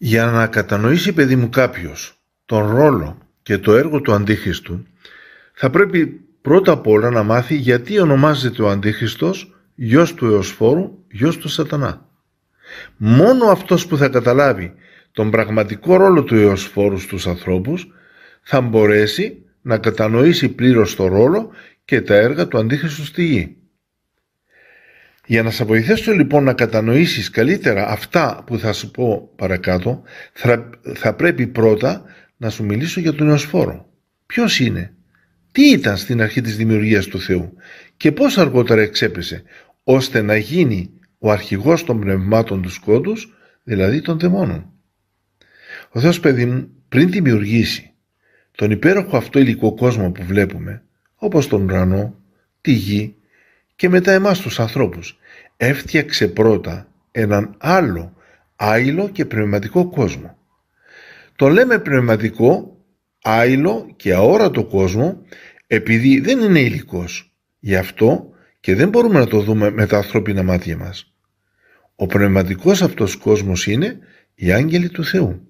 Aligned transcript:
Για 0.00 0.26
να 0.26 0.46
κατανοήσει 0.46 1.12
παιδί 1.12 1.36
μου 1.36 1.48
κάποιος 1.48 2.20
τον 2.46 2.70
ρόλο 2.70 3.18
και 3.42 3.58
το 3.58 3.76
έργο 3.76 4.00
του 4.00 4.12
Αντίχριστου 4.12 4.86
θα 5.54 5.70
πρέπει 5.70 6.06
πρώτα 6.42 6.72
απ' 6.72 6.86
όλα 6.86 7.10
να 7.10 7.22
μάθει 7.22 7.54
γιατί 7.54 7.98
ονομάζεται 7.98 8.62
ο 8.62 8.68
Αντίχριστος 8.68 9.54
γιος 9.74 10.14
του 10.14 10.26
Εωσφόρου, 10.26 11.04
γιος 11.10 11.38
του 11.38 11.48
Σατανά. 11.48 12.08
Μόνο 12.96 13.44
αυτός 13.44 13.86
που 13.86 13.96
θα 13.96 14.08
καταλάβει 14.08 14.74
τον 15.12 15.30
πραγματικό 15.30 15.96
ρόλο 15.96 16.24
του 16.24 16.34
Εωσφόρου 16.34 16.98
στους 16.98 17.26
ανθρώπους 17.26 17.88
θα 18.42 18.60
μπορέσει 18.60 19.44
να 19.62 19.78
κατανοήσει 19.78 20.48
πλήρως 20.48 20.96
το 20.96 21.06
ρόλο 21.06 21.50
και 21.84 22.00
τα 22.00 22.14
έργα 22.14 22.48
του 22.48 22.58
Αντίχριστου 22.58 23.04
στη 23.04 23.24
γη. 23.24 23.56
Για 25.30 25.42
να 25.42 25.50
σε 25.50 25.64
βοηθήσω 25.64 26.12
λοιπόν 26.12 26.44
να 26.44 26.52
κατανοήσεις 26.52 27.30
καλύτερα 27.30 27.88
αυτά 27.88 28.42
που 28.46 28.58
θα 28.58 28.72
σου 28.72 28.90
πω 28.90 29.32
παρακάτω, 29.36 30.02
θα, 30.32 30.70
θα 30.94 31.14
πρέπει 31.14 31.46
πρώτα 31.46 32.02
να 32.36 32.50
σου 32.50 32.64
μιλήσω 32.64 33.00
για 33.00 33.12
τον 33.12 33.28
Ιωσφόρο. 33.28 33.88
Ποιος 34.26 34.60
είναι, 34.60 34.94
τι 35.52 35.70
ήταν 35.70 35.96
στην 35.96 36.22
αρχή 36.22 36.40
της 36.40 36.56
δημιουργίας 36.56 37.06
του 37.06 37.20
Θεού; 37.20 37.52
Και 37.96 38.12
πώς 38.12 38.38
αργότερα 38.38 38.80
εξέπεσε, 38.80 39.42
ώστε 39.84 40.22
να 40.22 40.36
γίνει 40.36 40.90
ο 41.18 41.30
αρχηγός 41.30 41.84
των 41.84 42.00
πνευμάτων 42.00 42.62
του 42.62 42.70
σκότους, 42.70 43.34
δηλαδή 43.62 44.00
των 44.00 44.18
δαιμόνων. 44.18 44.72
Ο 45.90 46.00
Θεός 46.00 46.20
παιδί 46.20 46.46
μου 46.46 46.70
πριν 46.88 47.10
δημιουργήσει 47.10 47.92
τον 48.50 48.70
υπέροχο 48.70 49.16
αυτό 49.16 49.38
υλικό 49.38 49.74
κόσμο 49.74 50.10
που 50.10 50.24
βλέπουμε, 50.24 50.82
όπως 51.14 51.46
τον 51.46 51.62
ουρανό, 51.62 52.20
τη 52.60 52.72
γη 52.72 53.12
και 53.78 53.88
μετά 53.88 54.12
εμάς 54.12 54.40
τους 54.40 54.60
ανθρώπους, 54.60 55.18
έφτιαξε 55.58 56.28
πρώτα 56.28 56.88
έναν 57.10 57.54
άλλο 57.58 58.16
άειλο 58.56 59.08
και 59.08 59.24
πνευματικό 59.24 59.90
κόσμο. 59.90 60.38
Το 61.36 61.48
λέμε 61.48 61.78
πνευματικό, 61.78 62.76
άειλο 63.22 63.92
και 63.96 64.14
αόρατο 64.14 64.64
κόσμο 64.64 65.22
επειδή 65.66 66.20
δεν 66.20 66.38
είναι 66.38 66.60
υλικός. 66.60 67.32
Γι' 67.58 67.76
αυτό 67.76 68.30
και 68.60 68.74
δεν 68.74 68.88
μπορούμε 68.88 69.18
να 69.18 69.26
το 69.26 69.40
δούμε 69.40 69.70
με 69.70 69.86
τα 69.86 69.96
ανθρώπινα 69.96 70.42
μάτια 70.42 70.76
μας. 70.76 71.12
Ο 71.94 72.06
πνευματικός 72.06 72.82
αυτός 72.82 73.16
κόσμος 73.16 73.66
είναι 73.66 73.98
οι 74.34 74.52
άγγελοι 74.52 74.88
του 74.88 75.04
Θεού. 75.04 75.48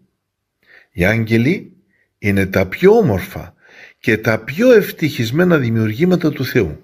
Οι 0.93 1.05
άγγελοι 1.05 1.73
είναι 2.19 2.47
τα 2.47 2.67
πιο 2.67 2.93
όμορφα 2.93 3.55
και 3.99 4.19
τα 4.19 4.39
πιο 4.39 4.73
ευτυχισμένα 4.73 5.59
δημιουργήματα 5.59 6.31
του 6.31 6.45
Θεού. 6.45 6.81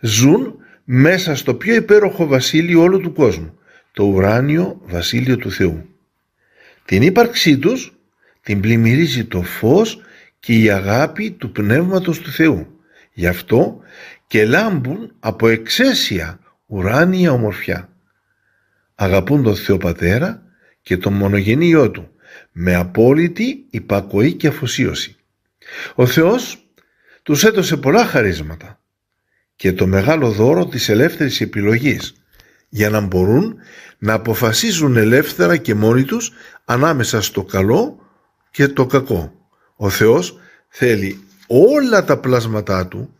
Ζουν 0.00 0.56
μέσα 0.92 1.34
στο 1.34 1.54
πιο 1.54 1.74
υπέροχο 1.74 2.26
βασίλειο 2.26 2.82
όλου 2.82 3.00
του 3.00 3.12
κόσμου, 3.12 3.58
το 3.92 4.04
ουράνιο 4.04 4.80
βασίλειο 4.84 5.36
του 5.36 5.50
Θεού. 5.50 5.88
Την 6.84 7.02
ύπαρξή 7.02 7.58
τους 7.58 7.98
την 8.42 8.60
πλημμυρίζει 8.60 9.24
το 9.24 9.42
φως 9.42 10.00
και 10.40 10.52
η 10.52 10.70
αγάπη 10.70 11.30
του 11.30 11.52
Πνεύματος 11.52 12.20
του 12.20 12.30
Θεού. 12.30 12.66
Γι' 13.12 13.26
αυτό 13.26 13.80
και 14.26 14.44
λάμπουν 14.44 15.12
από 15.20 15.48
εξαίσια 15.48 16.40
ουράνια 16.66 17.32
ομορφιά. 17.32 17.88
Αγαπούν 18.94 19.42
τον 19.42 19.56
Θεό 19.56 19.76
Πατέρα 19.76 20.42
και 20.82 20.96
τον 20.96 21.12
μονογενή 21.12 21.66
Υιό 21.66 21.90
Του 21.90 22.10
με 22.52 22.74
απόλυτη 22.74 23.66
υπακοή 23.70 24.32
και 24.32 24.46
αφοσίωση. 24.46 25.16
Ο 25.94 26.06
Θεός 26.06 26.66
τους 27.22 27.44
έδωσε 27.44 27.76
πολλά 27.76 28.04
χαρίσματα 28.04 28.79
και 29.60 29.72
το 29.72 29.86
μεγάλο 29.86 30.30
δώρο 30.30 30.66
της 30.66 30.88
ελεύθερης 30.88 31.40
επιλογής 31.40 32.14
για 32.68 32.90
να 32.90 33.00
μπορούν 33.00 33.56
να 33.98 34.12
αποφασίζουν 34.12 34.96
ελεύθερα 34.96 35.56
και 35.56 35.74
μόνοι 35.74 36.04
τους 36.04 36.32
ανάμεσα 36.64 37.22
στο 37.22 37.42
καλό 37.44 37.98
και 38.50 38.68
το 38.68 38.86
κακό. 38.86 39.32
Ο 39.76 39.90
Θεός 39.90 40.38
θέλει 40.68 41.24
όλα 41.46 42.04
τα 42.04 42.18
πλάσματά 42.18 42.86
Του 42.86 43.14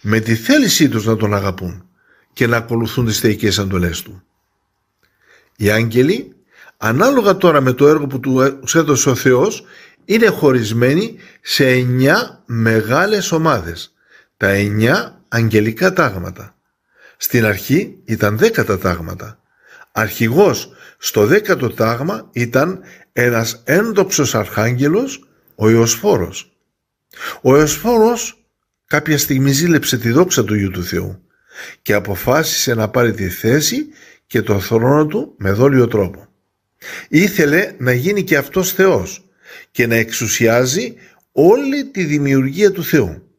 με 0.00 0.20
τη 0.20 0.34
θέλησή 0.34 0.88
τους 0.88 1.06
να 1.06 1.16
Τον 1.16 1.34
αγαπούν 1.34 1.88
και 2.32 2.46
να 2.46 2.56
ακολουθούν 2.56 3.06
τις 3.06 3.18
θεϊκές 3.18 3.58
αντολές 3.58 4.02
Του. 4.02 4.22
Οι 5.56 5.70
άγγελοι, 5.70 6.36
ανάλογα 6.76 7.36
τώρα 7.36 7.60
με 7.60 7.72
το 7.72 7.88
έργο 7.88 8.06
που 8.06 8.20
του 8.20 8.60
έδωσε 8.74 9.10
ο 9.10 9.14
Θεός, 9.14 9.64
είναι 10.04 10.26
χωρισμένοι 10.26 11.16
σε 11.40 11.68
εννιά 11.68 12.42
μεγάλες 12.46 13.32
ομάδες. 13.32 13.94
Τα 14.36 14.48
εννιά 14.48 15.19
αγγελικά 15.32 15.92
τάγματα. 15.92 16.54
Στην 17.16 17.44
αρχή 17.44 17.98
ήταν 18.04 18.38
δέκατα 18.38 18.78
τάγματα. 18.78 19.40
Αρχηγός 19.92 20.72
στο 20.98 21.26
δέκατο 21.26 21.70
τάγμα 21.70 22.28
ήταν 22.32 22.80
ένας 23.12 23.62
έντοψος 23.64 24.34
αρχάγγελος, 24.34 25.28
ο 25.54 25.70
Ιωσφόρος. 25.70 26.52
Ο 27.42 27.56
Ιωσφόρος 27.56 28.44
κάποια 28.86 29.18
στιγμή 29.18 29.52
ζήλεψε 29.52 29.98
τη 29.98 30.10
δόξα 30.10 30.44
του 30.44 30.54
Υιού 30.54 30.70
του 30.70 30.84
Θεού 30.84 31.22
και 31.82 31.92
αποφάσισε 31.92 32.74
να 32.74 32.88
πάρει 32.88 33.12
τη 33.12 33.28
θέση 33.28 33.86
και 34.26 34.42
το 34.42 34.60
θρόνο 34.60 35.06
του 35.06 35.34
με 35.38 35.50
δόλιο 35.50 35.86
τρόπο. 35.86 36.28
Ήθελε 37.08 37.74
να 37.78 37.92
γίνει 37.92 38.22
και 38.22 38.36
αυτός 38.36 38.72
Θεός 38.72 39.24
και 39.70 39.86
να 39.86 39.94
εξουσιάζει 39.94 40.94
όλη 41.32 41.84
τη 41.84 42.04
δημιουργία 42.04 42.72
του 42.72 42.84
Θεού. 42.84 43.29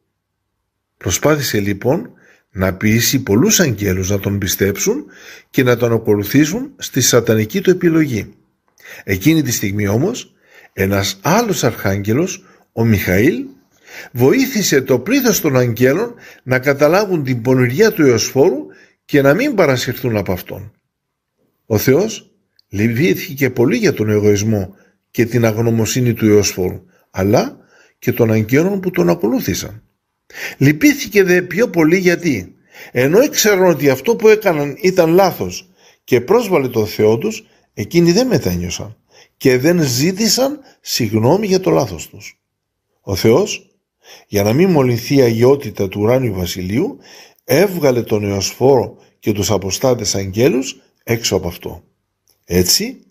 Προσπάθησε 1.02 1.60
λοιπόν 1.60 2.10
να 2.50 2.74
πείσει 2.74 3.22
πολλούς 3.22 3.60
αγγέλους 3.60 4.10
να 4.10 4.18
τον 4.18 4.38
πιστέψουν 4.38 5.04
και 5.50 5.62
να 5.62 5.76
τον 5.76 5.92
ακολουθήσουν 5.92 6.72
στη 6.76 7.00
σατανική 7.00 7.60
του 7.60 7.70
επιλογή. 7.70 8.34
Εκείνη 9.04 9.42
τη 9.42 9.52
στιγμή 9.52 9.88
όμως 9.88 10.34
ένας 10.72 11.18
άλλος 11.22 11.64
αρχάγγελος, 11.64 12.44
ο 12.72 12.84
Μιχαήλ, 12.84 13.44
βοήθησε 14.12 14.80
το 14.80 14.98
πλήθος 14.98 15.40
των 15.40 15.56
αγγέλων 15.56 16.14
να 16.42 16.58
καταλάβουν 16.58 17.24
την 17.24 17.42
πονηριά 17.42 17.92
του 17.92 18.02
Εωσφόρου 18.02 18.66
και 19.04 19.22
να 19.22 19.34
μην 19.34 19.54
παρασυρθούν 19.54 20.16
από 20.16 20.32
αυτόν. 20.32 20.72
Ο 21.66 21.78
Θεός 21.78 22.30
λυπήθηκε 22.68 23.50
πολύ 23.50 23.76
για 23.76 23.92
τον 23.92 24.10
εγωισμό 24.10 24.74
και 25.10 25.24
την 25.24 25.44
αγνωμοσύνη 25.44 26.14
του 26.14 26.28
Εωσφόρου, 26.28 26.82
αλλά 27.10 27.56
και 27.98 28.12
των 28.12 28.30
αγγέλων 28.30 28.80
που 28.80 28.90
τον 28.90 29.08
ακολούθησαν. 29.08 29.82
Λυπήθηκε 30.58 31.22
δε 31.22 31.42
πιο 31.42 31.68
πολύ 31.68 31.98
γιατί, 31.98 32.54
ενώ 32.92 33.22
ήξεραν 33.22 33.70
ότι 33.70 33.90
αυτό 33.90 34.16
που 34.16 34.28
έκαναν 34.28 34.76
ήταν 34.80 35.10
λάθος 35.14 35.70
και 36.04 36.20
πρόσβαλε 36.20 36.68
τον 36.68 36.86
Θεό 36.86 37.18
τους, 37.18 37.44
εκείνοι 37.74 38.12
δεν 38.12 38.26
μετάνιωσαν 38.26 38.96
και 39.36 39.58
δεν 39.58 39.82
ζήτησαν 39.82 40.60
συγνώμη 40.80 41.46
για 41.46 41.60
το 41.60 41.70
λάθος 41.70 42.08
τους. 42.08 42.40
Ο 43.00 43.14
Θεός, 43.14 43.70
για 44.26 44.42
να 44.42 44.52
μην 44.52 44.70
μολυνθεί 44.70 45.14
η 45.14 45.20
αγιότητα 45.20 45.88
του 45.88 46.00
ουράνιου 46.00 46.34
βασιλείου, 46.34 46.98
έβγαλε 47.44 48.02
τον 48.02 48.22
Ιωσφόρο 48.22 48.96
και 49.18 49.32
τους 49.32 49.50
αποστάτες 49.50 50.14
αγγέλους 50.14 50.80
έξω 51.04 51.36
από 51.36 51.48
αυτό. 51.48 51.82
Έτσι, 52.44 53.02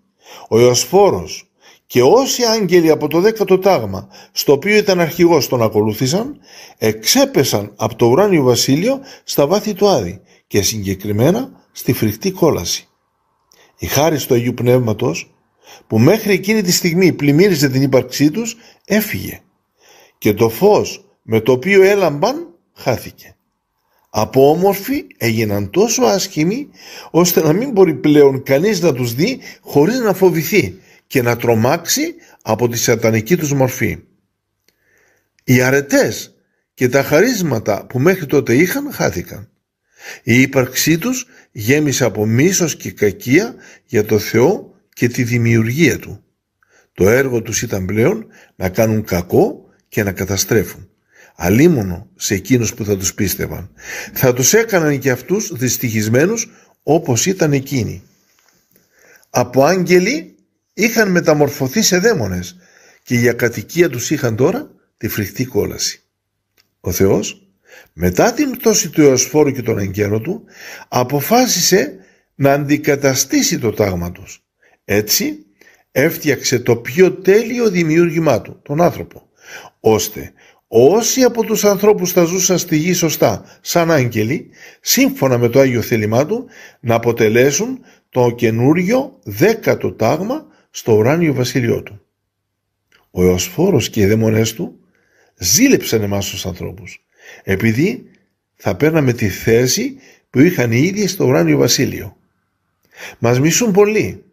ο 0.49 0.59
Ιωσφόρος 0.59 1.50
και 1.91 2.01
όσοι 2.01 2.43
άγγελοι 2.43 2.89
από 2.89 3.07
το 3.07 3.19
δέκατο 3.19 3.59
τάγμα 3.59 4.07
στο 4.31 4.51
οποίο 4.51 4.77
ήταν 4.77 4.99
αρχηγός 4.99 5.47
τον 5.47 5.61
ακολούθησαν 5.61 6.39
εξέπεσαν 6.77 7.73
από 7.75 7.95
το 7.95 8.05
ουράνιο 8.05 8.43
βασίλειο 8.43 8.99
στα 9.23 9.47
βάθη 9.47 9.73
του 9.73 9.87
Άδη 9.87 10.21
και 10.47 10.61
συγκεκριμένα 10.61 11.51
στη 11.71 11.93
φρικτή 11.93 12.31
κόλαση. 12.31 12.87
Η 13.77 13.85
χάρη 13.85 14.17
του 14.17 14.33
Αγίου 14.33 14.53
Πνεύματος 14.53 15.33
που 15.87 15.99
μέχρι 15.99 16.33
εκείνη 16.33 16.61
τη 16.61 16.71
στιγμή 16.71 17.13
πλημμύριζε 17.13 17.69
την 17.69 17.81
ύπαρξή 17.81 18.31
τους 18.31 18.55
έφυγε 18.85 19.41
και 20.17 20.33
το 20.33 20.49
φως 20.49 21.05
με 21.21 21.39
το 21.39 21.51
οποίο 21.51 21.83
έλαμπαν 21.83 22.47
χάθηκε. 22.73 23.35
Από 24.09 24.49
όμορφοι 24.49 25.05
έγιναν 25.17 25.69
τόσο 25.69 26.03
άσχημοι 26.03 26.69
ώστε 27.11 27.41
να 27.41 27.53
μην 27.53 27.71
μπορεί 27.71 27.93
πλέον 27.93 28.43
κανείς 28.43 28.81
να 28.81 28.93
τους 28.93 29.13
δει 29.13 29.39
χωρίς 29.61 29.99
να 29.99 30.13
φοβηθεί 30.13 30.80
και 31.11 31.21
να 31.21 31.37
τρομάξει 31.37 32.15
από 32.41 32.69
τη 32.69 32.77
σατανική 32.77 33.37
τους 33.37 33.53
μορφή. 33.53 33.99
Οι 35.43 35.61
αρετές 35.61 36.35
και 36.73 36.89
τα 36.89 37.03
χαρίσματα 37.03 37.85
που 37.85 37.99
μέχρι 37.99 38.25
τότε 38.25 38.55
είχαν 38.55 38.91
χάθηκαν. 38.91 39.49
Η 40.23 40.41
ύπαρξή 40.41 40.97
τους 40.97 41.27
γέμισε 41.51 42.03
από 42.03 42.25
μίσος 42.25 42.75
και 42.75 42.91
κακία 42.91 43.55
για 43.85 44.05
το 44.05 44.19
Θεό 44.19 44.75
και 44.93 45.07
τη 45.07 45.23
δημιουργία 45.23 45.99
Του. 45.99 46.23
Το 46.93 47.09
έργο 47.09 47.41
τους 47.41 47.61
ήταν 47.61 47.85
πλέον 47.85 48.25
να 48.55 48.69
κάνουν 48.69 49.03
κακό 49.03 49.65
και 49.87 50.03
να 50.03 50.11
καταστρέφουν. 50.11 50.89
Αλίμονο 51.35 52.09
σε 52.15 52.33
εκείνους 52.33 52.73
που 52.73 52.85
θα 52.85 52.97
τους 52.97 53.13
πίστευαν. 53.13 53.71
Θα 54.13 54.33
τους 54.33 54.53
έκαναν 54.53 54.99
και 54.99 55.11
αυτούς 55.11 55.51
δυστυχισμένους 55.53 56.49
όπως 56.83 57.25
ήταν 57.25 57.53
εκείνοι. 57.53 58.03
Από 59.29 59.63
άγγελοι 59.63 60.35
είχαν 60.73 61.11
μεταμορφωθεί 61.11 61.81
σε 61.81 61.97
δαίμονες 61.97 62.57
και 63.03 63.15
για 63.15 63.33
κατοικία 63.33 63.89
τους 63.89 64.09
είχαν 64.09 64.35
τώρα 64.35 64.71
τη 64.97 65.07
φρικτή 65.07 65.45
κόλαση. 65.45 66.01
Ο 66.79 66.91
Θεός 66.91 67.51
μετά 67.93 68.33
την 68.33 68.51
πτώση 68.51 68.89
του 68.89 69.01
Εωσφόρου 69.01 69.51
και 69.51 69.61
τον 69.61 69.77
εγκαίρο 69.77 70.19
του 70.19 70.43
αποφάσισε 70.87 71.95
να 72.35 72.53
αντικαταστήσει 72.53 73.59
το 73.59 73.71
τάγμα 73.71 74.11
τους. 74.11 74.43
Έτσι 74.85 75.45
έφτιαξε 75.91 76.59
το 76.59 76.75
πιο 76.75 77.11
τέλειο 77.11 77.69
δημιούργημά 77.69 78.41
του, 78.41 78.59
τον 78.63 78.81
άνθρωπο, 78.81 79.29
ώστε 79.79 80.33
όσοι 80.67 81.23
από 81.23 81.43
τους 81.43 81.65
ανθρώπους 81.65 82.11
θα 82.11 82.23
ζούσαν 82.23 82.57
στη 82.57 82.77
γη 82.77 82.93
σωστά 82.93 83.45
σαν 83.61 83.91
άγγελοι, 83.91 84.49
σύμφωνα 84.81 85.37
με 85.37 85.49
το 85.49 85.59
Άγιο 85.59 85.81
θέλημά 85.81 86.25
του, 86.25 86.45
να 86.79 86.95
αποτελέσουν 86.95 87.79
το 88.09 88.31
καινούριο 88.31 89.19
δέκατο 89.23 89.93
τάγμα 89.93 90.45
στο 90.71 90.93
ουράνιο 90.93 91.33
βασίλειό 91.33 91.83
του. 91.83 92.01
Ο 93.11 93.23
Εωσφόρος 93.23 93.89
και 93.89 94.01
οι 94.01 94.05
δαίμονές 94.05 94.53
του 94.53 94.79
ζήλεψαν 95.37 96.01
εμάς 96.01 96.29
τους 96.29 96.45
ανθρώπους, 96.45 97.05
επειδή 97.43 98.03
θα 98.55 98.75
παίρναμε 98.75 99.13
τη 99.13 99.29
θέση 99.29 99.97
που 100.29 100.39
είχαν 100.39 100.71
οι 100.71 100.79
ίδιοι 100.79 101.07
στο 101.07 101.25
ουράνιο 101.25 101.57
βασίλειο. 101.57 102.17
Μας 103.19 103.39
μισούν 103.39 103.71
πολύ 103.71 104.23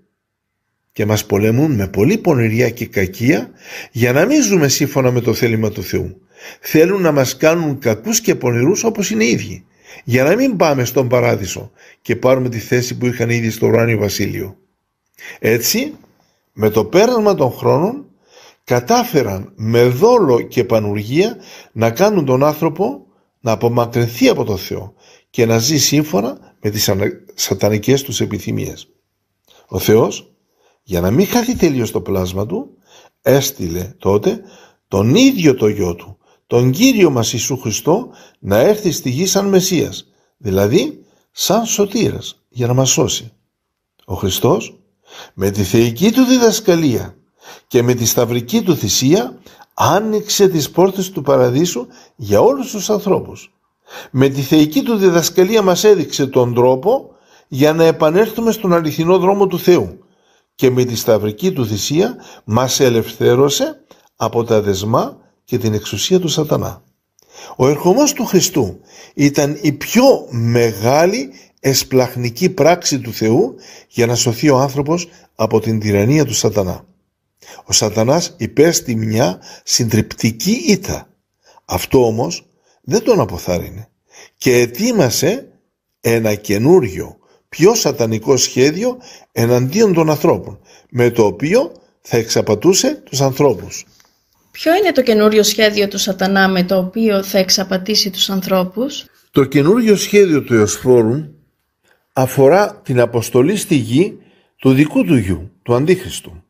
και 0.93 1.07
μας 1.07 1.27
πολεμούν 1.27 1.75
με 1.75 1.89
πολύ 1.89 2.19
πονηριά 2.19 2.71
και 2.71 2.87
κακία 2.87 3.51
για 3.93 4.13
να 4.13 4.27
μην 4.27 4.43
ζούμε 4.43 4.69
σύμφωνα 4.69 5.11
με 5.11 5.21
το 5.21 5.35
θέλημα 5.35 5.71
του 5.71 5.83
Θεού. 5.83 6.21
Θέλουν 6.61 7.03
να 7.03 7.13
μας 7.13 7.37
κάνουν 7.37 7.79
κακούς 7.79 8.21
και 8.21 8.35
πονηρούς 8.35 8.85
όπως 8.85 9.11
είναι 9.11 9.25
οι 9.25 9.31
ίδιοι 9.31 9.65
για 10.05 10.25
να 10.25 10.35
μην 10.35 10.57
πάμε 10.57 10.85
στον 10.85 11.09
παράδεισο 11.09 11.71
και 12.03 12.17
πάρουμε 12.17 12.49
τη 12.49 12.59
θέση 12.59 12.97
που 12.99 13.07
είχαν 13.07 13.31
ήδη 13.31 13.51
στο 13.51 13.67
ουράνιο 13.67 13.99
βασίλειο. 13.99 14.59
Έτσι, 15.39 15.95
με 16.61 16.71
το 16.71 16.85
πέρασμα 16.85 17.35
των 17.35 17.53
χρόνων 17.53 18.07
κατάφεραν 18.65 19.53
με 19.57 19.89
δόλο 19.89 20.41
και 20.41 20.65
πανουργία 20.65 21.37
να 21.73 21.91
κάνουν 21.91 22.25
τον 22.25 22.45
άνθρωπο 22.45 23.07
να 23.41 23.53
απομακρυνθεί 23.53 24.29
από 24.29 24.45
το 24.45 24.57
Θεό 24.57 24.95
και 25.31 25.47
να 25.47 25.59
ζει 25.59 25.79
σύμφωνα 25.79 26.57
με 26.61 26.71
τις 26.71 26.91
σατανικές 27.35 28.03
τους 28.03 28.21
επιθυμίες. 28.21 28.89
Ο 29.69 29.79
Θεός, 29.79 30.33
για 30.83 31.01
να 31.01 31.11
μην 31.11 31.27
χαθεί 31.27 31.57
τελείως 31.57 31.91
το 31.91 32.01
πλάσμα 32.01 32.47
του, 32.47 32.77
έστειλε 33.23 33.93
τότε 33.99 34.41
τον 34.89 35.15
ίδιο 35.15 35.55
το 35.55 35.69
γιο 35.69 35.95
του, 35.95 36.19
τον 36.47 36.71
Κύριο 36.71 37.11
μας 37.11 37.33
Ιησού 37.33 37.59
Χριστό, 37.59 38.11
να 38.39 38.59
έρθει 38.59 38.93
στη 38.93 39.11
γη 39.11 39.27
σαν 39.27 39.49
Μεσσίας, 39.49 40.07
δηλαδή 40.37 41.05
σαν 41.31 41.67
σωτήρας, 41.67 42.45
για 42.49 42.67
να 42.67 42.75
μας 42.75 42.91
σώσει. 42.91 43.33
Ο 44.05 44.15
Χριστός, 44.15 44.79
με 45.35 45.51
τη 45.51 45.63
θεϊκή 45.63 46.13
του 46.13 46.25
διδασκαλία 46.25 47.17
και 47.67 47.83
με 47.83 47.95
τη 47.95 48.05
σταυρική 48.05 48.63
του 48.63 48.77
θυσία, 48.77 49.39
άνοιξε 49.75 50.49
τις 50.49 50.71
πόρτες 50.71 51.11
του 51.11 51.23
παραδείσου 51.23 51.87
για 52.17 52.41
όλους 52.41 52.71
τους 52.71 52.91
ανθρώπους. 52.91 53.53
Με 54.11 54.29
τη 54.29 54.41
θεϊκή 54.41 54.83
του 54.83 54.97
διδασκαλία 54.97 55.63
μας 55.63 55.85
έδειξε 55.85 56.27
τον 56.27 56.55
τρόπο 56.55 57.11
για 57.49 57.73
να 57.73 57.85
επανέλθουμε 57.85 58.53
στον 58.53 58.73
αληθινό 58.73 59.19
δρόμο 59.19 59.47
του 59.47 59.59
Θεού 59.59 59.99
και 60.55 60.71
με 60.71 60.85
τη 60.85 60.97
σταυρική 60.97 61.53
του 61.53 61.67
θυσία 61.67 62.17
μας 62.45 62.81
ελευθέρωσε 62.81 63.81
από 64.17 64.45
τα 64.45 64.61
δεσμά 64.61 65.17
και 65.45 65.59
την 65.59 65.75
εξουσία 65.75 66.21
του 66.21 66.29
σατανά. 66.29 66.83
Ο 67.57 67.69
ερχομός 67.69 68.13
του 68.13 68.25
Χριστού 68.25 68.81
ήταν 69.15 69.59
η 69.61 69.73
πιο 69.73 70.27
μεγάλη 70.31 71.33
εσπλαχνική 71.61 72.51
πράξη 72.51 73.01
του 73.01 73.13
Θεού 73.13 73.55
για 73.89 74.07
να 74.07 74.15
σωθεί 74.15 74.51
ο 74.51 74.59
άνθρωπος 74.59 75.09
από 75.35 75.61
την 75.61 75.81
τυραννία 75.81 76.25
του 76.25 76.35
σατανά. 76.35 76.85
Ο 77.65 77.73
σατανάς 77.73 78.35
υπέστη 78.37 78.95
μια 78.95 79.41
συντριπτική 79.65 80.65
ήττα. 80.67 81.09
Αυτό 81.65 82.07
όμως 82.07 82.47
δεν 82.83 83.03
τον 83.03 83.21
αποθάρρυνε 83.21 83.89
και 84.37 84.57
ετοίμασε 84.57 85.49
ένα 86.01 86.35
καινούριο 86.35 87.19
πιο 87.49 87.75
σατανικό 87.75 88.37
σχέδιο 88.37 88.99
εναντίον 89.33 89.93
των 89.93 90.11
ανθρώπων 90.11 90.61
με 90.91 91.11
το 91.11 91.25
οποίο 91.25 91.73
θα 92.01 92.17
εξαπατούσε 92.17 93.03
τους 93.05 93.21
ανθρώπους. 93.21 93.87
Ποιο 94.51 94.75
είναι 94.75 94.93
το 94.93 95.03
καινούριο 95.03 95.43
σχέδιο 95.43 95.89
του 95.89 95.99
σατανά 95.99 96.49
με 96.49 96.63
το 96.63 96.79
οποίο 96.79 97.23
θα 97.23 97.39
εξαπατήσει 97.39 98.11
τους 98.11 98.31
ανθρώπους; 98.31 99.05
Το 99.31 99.45
καινούριο 99.45 99.97
σχέδιο 99.97 100.43
του 100.43 100.55
Ιωσφόρου 100.55 101.38
αφορά 102.21 102.81
την 102.85 103.01
αποστολή 103.01 103.57
στη 103.57 103.75
γη 103.75 104.19
του 104.57 104.73
δικού 104.73 105.05
του 105.05 105.17
γιου, 105.17 105.51
του 105.63 105.75
Αντίχριστου. 105.75 106.43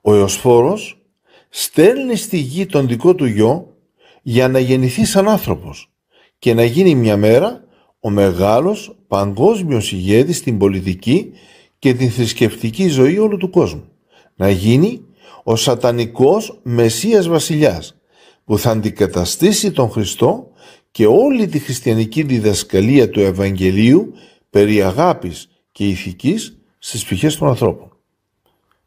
Ο 0.00 0.14
Ιωσφόρος 0.14 1.02
στέλνει 1.48 2.16
στη 2.16 2.36
γη 2.36 2.66
τον 2.66 2.88
δικό 2.88 3.14
του 3.14 3.24
γιο 3.24 3.76
για 4.22 4.48
να 4.48 4.58
γεννηθεί 4.58 5.04
σαν 5.04 5.28
άνθρωπος 5.28 5.90
και 6.38 6.54
να 6.54 6.64
γίνει 6.64 6.94
μια 6.94 7.16
μέρα 7.16 7.64
ο 8.00 8.10
μεγάλος 8.10 8.96
παγκόσμιος 9.08 9.92
ηγέτης 9.92 10.36
στην 10.36 10.58
πολιτική 10.58 11.32
και 11.78 11.94
την 11.94 12.10
θρησκευτική 12.10 12.88
ζωή 12.88 13.18
όλου 13.18 13.36
του 13.36 13.50
κόσμου. 13.50 13.88
Να 14.34 14.50
γίνει 14.50 15.00
ο 15.44 15.56
σατανικός 15.56 16.60
Μεσσίας 16.62 17.28
Βασιλιάς 17.28 17.96
που 18.44 18.58
θα 18.58 18.70
αντικαταστήσει 18.70 19.72
τον 19.72 19.90
Χριστό 19.90 20.50
και 20.90 21.06
όλη 21.06 21.46
τη 21.46 21.58
χριστιανική 21.58 22.22
διδασκαλία 22.22 23.10
του 23.10 23.20
Ευαγγελίου 23.20 24.14
περί 24.56 24.82
αγάπης 24.82 25.48
και 25.72 25.88
ηθικής 25.88 26.58
στις 26.78 27.04
ψυχές 27.04 27.36
των 27.36 27.48
ανθρώπων. 27.48 27.96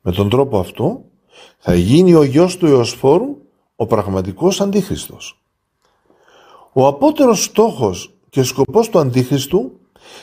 Με 0.01 0.11
τον 0.11 0.29
τρόπο 0.29 0.59
αυτό 0.59 1.05
θα 1.57 1.75
γίνει 1.75 2.13
ο 2.13 2.23
γιος 2.23 2.57
του 2.57 2.65
Εωσφόρου 2.65 3.37
ο 3.75 3.85
πραγματικός 3.85 4.61
Αντίχριστος. 4.61 5.41
Ο 6.73 6.87
απότερος 6.87 7.43
στόχος 7.43 8.13
και 8.29 8.43
σκοπός 8.43 8.89
του 8.89 8.99
Αντίχριστου 8.99 9.79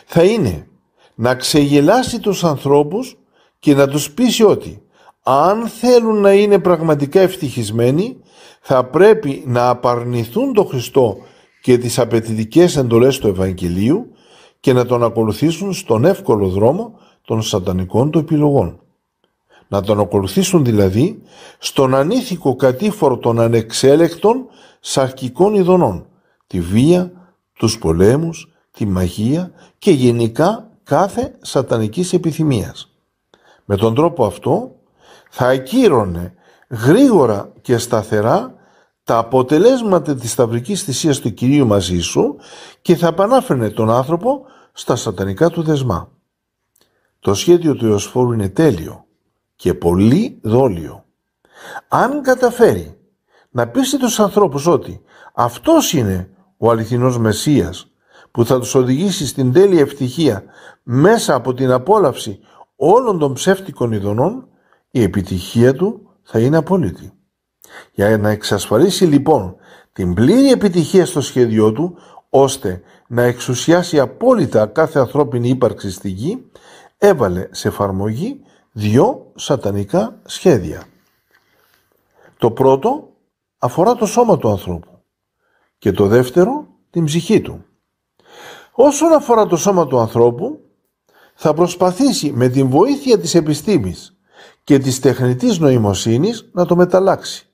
θα 0.06 0.22
είναι 0.24 0.68
να 1.14 1.34
ξεγελάσει 1.34 2.20
τους 2.20 2.44
ανθρώπους 2.44 3.18
και 3.58 3.74
να 3.74 3.88
τους 3.88 4.10
πείσει 4.10 4.42
ότι 4.42 4.82
αν 5.22 5.68
θέλουν 5.68 6.20
να 6.20 6.32
είναι 6.32 6.58
πραγματικά 6.58 7.20
ευτυχισμένοι 7.20 8.16
θα 8.60 8.84
πρέπει 8.84 9.42
να 9.46 9.68
απαρνηθούν 9.68 10.52
τον 10.52 10.66
Χριστό 10.66 11.16
και 11.62 11.78
τις 11.78 11.98
απαιτητικές 11.98 12.76
εντολές 12.76 13.18
του 13.18 13.28
Ευαγγελίου 13.28 14.10
και 14.66 14.72
να 14.72 14.86
τον 14.86 15.04
ακολουθήσουν 15.04 15.72
στον 15.72 16.04
εύκολο 16.04 16.48
δρόμο 16.48 16.98
των 17.24 17.42
σατανικών 17.42 18.10
του 18.10 18.18
επιλογών. 18.18 18.80
Να 19.68 19.82
τον 19.82 20.00
ακολουθήσουν 20.00 20.64
δηλαδή 20.64 21.22
στον 21.58 21.94
ανήθικο 21.94 22.56
κατήφορο 22.56 23.18
των 23.18 23.40
ανεξέλεκτων 23.40 24.46
σαρκικών 24.80 25.54
ειδονών, 25.54 26.06
τη 26.46 26.60
βία, 26.60 27.12
τους 27.52 27.78
πολέμους, 27.78 28.52
τη 28.70 28.86
μαγεία 28.86 29.50
και 29.78 29.90
γενικά 29.90 30.70
κάθε 30.82 31.34
σατανικής 31.40 32.12
επιθυμίας. 32.12 32.96
Με 33.64 33.76
τον 33.76 33.94
τρόπο 33.94 34.24
αυτό 34.26 34.70
θα 35.30 35.46
ακύρωνε 35.46 36.34
γρήγορα 36.68 37.52
και 37.60 37.78
σταθερά 37.78 38.54
τα 39.04 39.18
αποτελέσματα 39.18 40.14
της 40.14 40.30
σταυρικής 40.30 40.82
θυσίας 40.82 41.20
του 41.20 41.34
Κυρίου 41.34 41.66
μαζί 41.66 42.00
σου 42.00 42.36
και 42.82 42.96
θα 42.96 43.06
επανάφερνε 43.06 43.70
τον 43.70 43.90
άνθρωπο 43.90 44.46
στα 44.78 44.96
σατανικά 44.96 45.50
του 45.50 45.62
δεσμά. 45.62 46.10
Το 47.20 47.34
σχέδιο 47.34 47.74
του 47.74 47.86
Ιωσφόρου 47.86 48.32
είναι 48.32 48.48
τέλειο 48.48 49.04
και 49.56 49.74
πολύ 49.74 50.38
δόλιο. 50.42 51.04
Αν 51.88 52.22
καταφέρει 52.22 52.98
να 53.50 53.68
πείσει 53.68 53.98
τους 53.98 54.20
ανθρώπους 54.20 54.66
ότι 54.66 55.02
αυτός 55.34 55.92
είναι 55.92 56.30
ο 56.56 56.70
αληθινός 56.70 57.18
Μεσσίας 57.18 57.90
που 58.30 58.44
θα 58.44 58.58
τους 58.58 58.74
οδηγήσει 58.74 59.26
στην 59.26 59.52
τέλεια 59.52 59.80
ευτυχία 59.80 60.44
μέσα 60.82 61.34
από 61.34 61.54
την 61.54 61.70
απόλαυση 61.70 62.40
όλων 62.76 63.18
των 63.18 63.32
ψεύτικων 63.32 63.92
ειδονών, 63.92 64.48
η 64.90 65.02
επιτυχία 65.02 65.74
του 65.74 66.10
θα 66.22 66.38
είναι 66.38 66.56
απόλυτη. 66.56 67.12
Για 67.92 68.18
να 68.18 68.28
εξασφαλίσει 68.30 69.04
λοιπόν 69.04 69.56
την 69.92 70.14
πλήρη 70.14 70.50
επιτυχία 70.50 71.06
στο 71.06 71.20
σχέδιό 71.20 71.72
του, 71.72 71.98
ώστε 72.30 72.82
να 73.08 73.22
εξουσιάσει 73.22 73.98
απόλυτα 74.00 74.66
κάθε 74.66 74.98
ανθρώπινη 74.98 75.48
ύπαρξη 75.48 75.90
στη 75.90 76.08
γη, 76.08 76.50
έβαλε 76.98 77.48
σε 77.50 77.68
εφαρμογή 77.68 78.40
δυο 78.72 79.32
σατανικά 79.34 80.20
σχέδια. 80.24 80.82
Το 82.38 82.50
πρώτο 82.50 83.08
αφορά 83.58 83.94
το 83.94 84.06
σώμα 84.06 84.38
του 84.38 84.48
ανθρώπου 84.48 85.02
και 85.78 85.92
το 85.92 86.06
δεύτερο 86.06 86.66
την 86.90 87.04
ψυχή 87.04 87.40
του. 87.40 87.64
Όσον 88.72 89.12
αφορά 89.12 89.46
το 89.46 89.56
σώμα 89.56 89.86
του 89.86 89.98
ανθρώπου, 89.98 90.60
θα 91.34 91.54
προσπαθήσει 91.54 92.32
με 92.32 92.48
την 92.48 92.68
βοήθεια 92.68 93.18
της 93.18 93.34
επιστήμης 93.34 94.16
και 94.64 94.78
της 94.78 95.00
τεχνητής 95.00 95.58
νοημοσύνης 95.58 96.50
να 96.52 96.66
το 96.66 96.76
μεταλλάξει, 96.76 97.48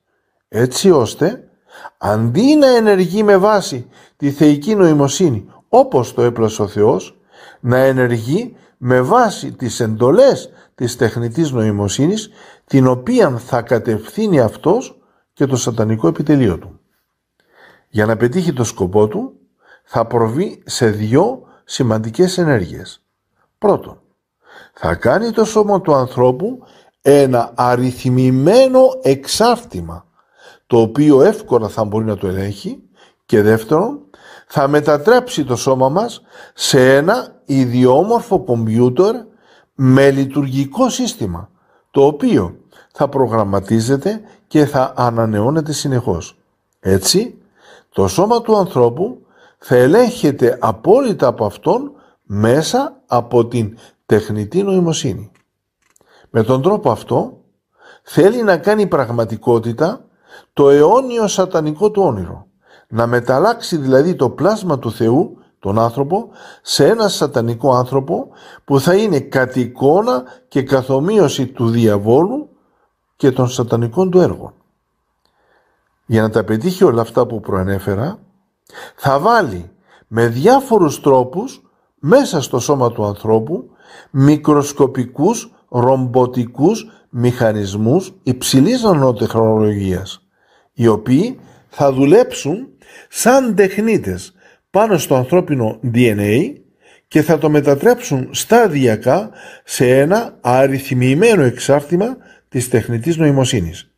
έτσι 0.49 0.91
ώστε 0.91 1.52
αντί 1.99 2.57
να 2.57 2.67
ενεργεί 2.77 3.23
με 3.23 3.37
βάση 3.37 3.89
τη 4.17 4.31
θεϊκή 4.31 4.75
νοημοσύνη 4.75 5.47
όπως 5.69 6.15
το 6.15 6.23
έπλασε 6.23 6.63
ο 6.63 6.67
Θεός, 6.67 7.19
να 7.61 7.77
ενεργεί 7.77 8.57
με 8.77 9.01
βάση 9.01 9.53
τις 9.53 9.81
εντολές 9.81 10.51
της 10.75 10.97
τεχνητής 10.97 11.51
νοημοσύνης 11.51 12.31
την 12.65 12.87
οποία 12.87 13.31
θα 13.31 13.63
κατευθύνει 13.63 14.41
αυτός 14.41 15.01
και 15.33 15.47
το 15.47 15.57
σατανικό 15.57 16.09
επιτελείο 16.09 16.59
του. 16.59 16.81
Για 17.89 18.07
να 18.07 18.17
πετύχει 18.17 18.53
το 18.53 18.65
σκοπό 18.65 19.09
του 19.09 19.33
θα 19.85 20.07
προβεί 20.07 20.63
σε 20.67 20.87
δυο 20.87 21.43
σημαντικές 21.65 22.39
ενέργειες. 22.39 23.03
Πρώτον, 23.59 24.01
θα 24.73 24.95
κάνει 24.95 25.31
το 25.31 25.45
σώμα 25.45 25.81
του 25.81 25.95
ανθρώπου 25.95 26.59
ένα 27.03 27.53
αριθμημένο 27.55 28.81
εξάρτημα 29.03 30.07
το 30.73 30.81
οποίο 30.81 31.23
εύκολα 31.23 31.69
θα 31.69 31.85
μπορεί 31.85 32.05
να 32.05 32.17
το 32.17 32.27
ελέγχει 32.27 32.83
και 33.27 33.43
δεύτερον 33.43 34.01
θα 34.47 34.69
μετατρέψει 34.69 35.45
το 35.45 35.57
σώμα 35.57 35.89
μας 35.89 36.23
σε 36.55 36.97
ένα 36.97 37.41
ιδιόμορφο 37.45 38.41
κομπιούτερ 38.41 39.15
με 39.75 40.11
λειτουργικό 40.11 40.89
σύστημα 40.89 41.51
το 41.91 42.07
οποίο 42.07 42.57
θα 42.93 43.09
προγραμματίζεται 43.09 44.21
και 44.47 44.67
θα 44.67 44.93
ανανεώνεται 44.97 45.73
συνεχώς. 45.73 46.39
Έτσι, 46.81 47.39
το 47.89 48.09
σώμα 48.09 48.43
του 48.43 48.57
ανθρώπου 48.57 49.27
θα 49.59 49.77
ελέγχεται 49.77 50.59
απόλυτα 50.61 51.27
από 51.27 51.45
αυτόν 51.45 51.93
μέσα 52.23 53.03
από 53.07 53.47
την 53.47 53.79
τεχνητή 54.07 54.63
νοημοσύνη. 54.63 55.31
Με 56.31 56.43
τον 56.43 56.63
τρόπο 56.63 56.91
αυτό 56.91 57.41
θέλει 58.03 58.43
να 58.43 58.57
κάνει 58.57 58.87
πραγματικότητα 58.87 60.07
το 60.53 60.71
αιώνιο 60.71 61.27
σατανικό 61.27 61.91
του 61.91 62.03
όνειρο. 62.03 62.47
Να 62.89 63.07
μεταλλάξει 63.07 63.77
δηλαδή 63.77 64.15
το 64.15 64.31
πλάσμα 64.31 64.79
του 64.79 64.93
Θεού, 64.93 65.37
τον 65.59 65.79
άνθρωπο, 65.79 66.29
σε 66.63 66.87
ένα 66.87 67.09
σατανικό 67.09 67.75
άνθρωπο 67.75 68.29
που 68.65 68.81
θα 68.81 68.95
είναι 68.95 69.21
κατ' 69.21 69.57
εικόνα 69.57 70.23
και 70.49 70.63
καθομοίωση 70.63 71.47
του 71.47 71.71
διαβόλου 71.71 72.49
και 73.17 73.31
των 73.31 73.49
σατανικών 73.49 74.11
του 74.11 74.21
έργων. 74.21 74.55
Για 76.07 76.23
να 76.23 76.31
τα 76.31 76.45
πετύχει 76.45 76.85
όλα 76.85 77.01
αυτά 77.01 77.27
που 77.27 77.41
προανέφερα, 77.41 78.19
θα 78.97 79.19
βάλει 79.19 79.71
με 80.07 80.27
διάφορους 80.27 81.01
τρόπους 81.01 81.63
μέσα 81.99 82.41
στο 82.41 82.59
σώμα 82.59 82.93
του 82.93 83.05
ανθρώπου 83.05 83.71
μικροσκοπικούς 84.11 85.53
ρομποτικούς 85.69 86.87
μηχανισμούς 87.15 88.15
υψηλής 88.23 88.83
νανοτεχνολογίας 88.83 90.27
οι 90.73 90.87
οποίοι 90.87 91.39
θα 91.69 91.93
δουλέψουν 91.93 92.69
σαν 93.09 93.55
τεχνίτες 93.55 94.35
πάνω 94.71 94.99
στο 94.99 95.15
ανθρώπινο 95.15 95.81
DNA 95.95 96.53
και 97.09 97.23
θα 97.23 97.39
το 97.39 97.51
μετατρέψουν 97.51 98.29
σταδιακά 98.31 99.31
σε 99.65 99.99
ένα 99.99 100.39
αριθμημένο 100.41 101.43
εξάρτημα 101.43 102.17
της 102.49 102.69
τεχνητής 102.69 103.17
νοημοσύνης. 103.17 103.93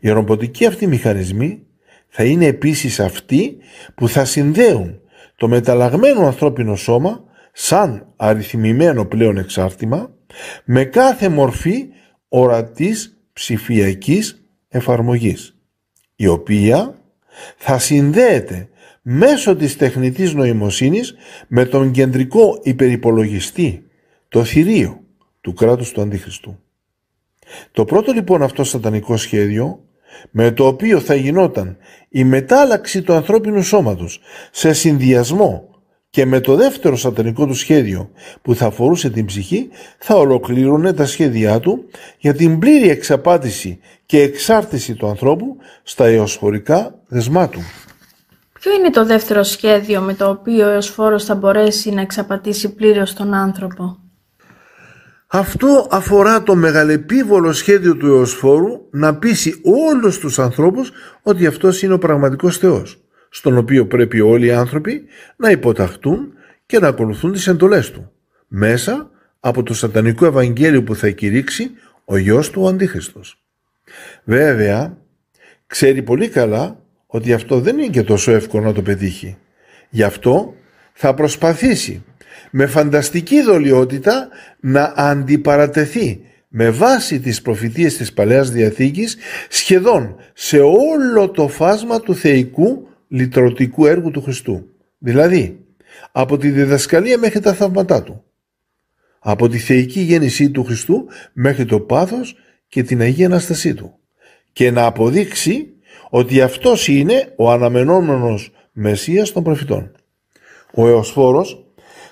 Οι 0.00 0.10
ρομποτικοί 0.10 0.66
αυτοί 0.66 0.86
μηχανισμοί 0.86 1.62
θα 2.08 2.24
είναι 2.24 2.46
επίσης 2.46 3.00
αυτοί 3.00 3.56
που 3.94 4.08
θα 4.08 4.24
συνδέουν 4.24 5.00
το 5.36 5.48
μεταλλαγμένο 5.48 6.26
ανθρώπινο 6.26 6.76
σώμα 6.76 7.24
σαν 7.52 8.06
αριθμημένο 8.16 9.04
πλέον 9.04 9.36
εξάρτημα 9.36 10.10
με 10.64 10.84
κάθε 10.84 11.28
μορφή 11.28 11.86
ορατής 12.32 13.18
ψηφιακής 13.32 14.44
εφαρμογής 14.68 15.54
η 16.16 16.26
οποία 16.26 16.94
θα 17.56 17.78
συνδέεται 17.78 18.68
μέσω 19.02 19.56
της 19.56 19.76
τεχνητής 19.76 20.34
νοημοσύνης 20.34 21.14
με 21.48 21.64
τον 21.64 21.90
κεντρικό 21.90 22.60
υπερυπολογιστή, 22.62 23.86
το 24.28 24.44
θηρίο 24.44 25.00
του 25.40 25.52
κράτους 25.52 25.92
του 25.92 26.00
Αντίχριστου. 26.00 26.58
Το 27.72 27.84
πρώτο 27.84 28.12
λοιπόν 28.12 28.42
αυτό 28.42 28.64
σατανικό 28.64 29.16
σχέδιο 29.16 29.84
με 30.30 30.50
το 30.50 30.66
οποίο 30.66 31.00
θα 31.00 31.14
γινόταν 31.14 31.76
η 32.08 32.24
μετάλλαξη 32.24 33.02
του 33.02 33.12
ανθρώπινου 33.12 33.62
σώματος 33.62 34.20
σε 34.50 34.72
συνδυασμό 34.72 35.69
και 36.10 36.26
με 36.26 36.40
το 36.40 36.54
δεύτερο 36.56 36.96
σατανικό 36.96 37.46
του 37.46 37.54
σχέδιο 37.54 38.10
που 38.42 38.54
θα 38.54 38.66
αφορούσε 38.66 39.10
την 39.10 39.24
ψυχή 39.24 39.68
θα 39.98 40.14
ολοκλήρωνε 40.14 40.92
τα 40.92 41.06
σχέδιά 41.06 41.60
του 41.60 41.84
για 42.18 42.34
την 42.34 42.58
πλήρη 42.58 42.88
εξαπάτηση 42.88 43.78
και 44.06 44.22
εξάρτηση 44.22 44.94
του 44.94 45.06
ανθρώπου 45.06 45.56
στα 45.82 46.06
εωσφορικά 46.06 46.94
δεσμά 47.08 47.48
του. 47.48 47.60
Ποιο 48.60 48.72
είναι 48.72 48.90
το 48.90 49.04
δεύτερο 49.04 49.42
σχέδιο 49.42 50.00
με 50.00 50.14
το 50.14 50.28
οποίο 50.28 50.66
ο 50.66 50.70
Εωσφόρος 50.70 51.24
θα 51.24 51.34
μπορέσει 51.34 51.90
να 51.90 52.00
εξαπατήσει 52.00 52.74
πλήρως 52.74 53.14
τον 53.14 53.34
άνθρωπο; 53.34 53.98
Αυτό 55.26 55.86
αφορά 55.90 56.42
το 56.42 56.54
μεγαλεπίβολο 56.54 57.52
σχέδιο 57.52 57.96
του 57.96 58.06
Εωσφόρου 58.06 58.88
να 58.90 59.14
πείσει 59.14 59.60
όλους 59.64 60.18
τους 60.18 60.38
ανθρώπους 60.38 60.90
ότι 61.22 61.46
αυτός 61.46 61.82
είναι 61.82 61.94
ο 61.94 61.98
πραγματικός 61.98 62.58
Θεός 62.58 63.00
στον 63.30 63.56
οποίο 63.56 63.86
πρέπει 63.86 64.20
όλοι 64.20 64.46
οι 64.46 64.52
άνθρωποι 64.52 65.04
να 65.36 65.50
υποταχτούν 65.50 66.32
και 66.66 66.78
να 66.78 66.88
ακολουθούν 66.88 67.32
τις 67.32 67.46
εντολές 67.46 67.90
του, 67.90 68.12
μέσα 68.48 69.10
από 69.40 69.62
το 69.62 69.74
σατανικό 69.74 70.26
Ευαγγέλιο 70.26 70.82
που 70.82 70.94
θα 70.94 71.10
κηρύξει 71.10 71.70
ο 72.04 72.16
γιος 72.16 72.50
του 72.50 72.62
ο 72.62 72.68
Αντίχριστος. 72.68 73.42
Βέβαια, 74.24 74.96
ξέρει 75.66 76.02
πολύ 76.02 76.28
καλά 76.28 76.82
ότι 77.06 77.32
αυτό 77.32 77.60
δεν 77.60 77.78
είναι 77.78 77.90
και 77.90 78.02
τόσο 78.02 78.32
εύκολο 78.32 78.64
να 78.64 78.72
το 78.72 78.82
πετύχει. 78.82 79.36
Γι' 79.90 80.02
αυτό 80.02 80.54
θα 80.92 81.14
προσπαθήσει 81.14 82.04
με 82.50 82.66
φανταστική 82.66 83.42
δολιότητα 83.42 84.28
να 84.60 84.92
αντιπαρατεθεί 84.96 86.20
με 86.48 86.70
βάση 86.70 87.20
τις 87.20 87.42
προφητείες 87.42 87.96
της 87.96 88.12
Παλαιάς 88.12 88.50
Διαθήκης 88.50 89.16
σχεδόν 89.48 90.16
σε 90.34 90.58
όλο 90.60 91.30
το 91.30 91.48
φάσμα 91.48 92.00
του 92.00 92.14
θεϊκού 92.14 92.88
λυτρωτικού 93.10 93.86
έργου 93.86 94.10
του 94.10 94.22
Χριστού. 94.22 94.66
Δηλαδή, 94.98 95.64
από 96.12 96.36
τη 96.36 96.50
διδασκαλία 96.50 97.18
μέχρι 97.18 97.40
τα 97.40 97.52
θαύματά 97.52 98.02
του. 98.02 98.24
Από 99.18 99.48
τη 99.48 99.58
θεϊκή 99.58 100.00
γέννησή 100.00 100.50
του 100.50 100.64
Χριστού 100.64 101.06
μέχρι 101.32 101.64
το 101.64 101.80
πάθος 101.80 102.36
και 102.68 102.82
την 102.82 103.00
Αγία 103.00 103.26
Αναστασή 103.26 103.74
του. 103.74 103.94
Και 104.52 104.70
να 104.70 104.86
αποδείξει 104.86 105.72
ότι 106.10 106.40
αυτός 106.40 106.88
είναι 106.88 107.32
ο 107.36 107.50
αναμενόμενος 107.50 108.52
Μεσσίας 108.72 109.32
των 109.32 109.42
προφητών. 109.42 109.92
Ο 110.74 110.88
Εωσφόρος 110.88 111.64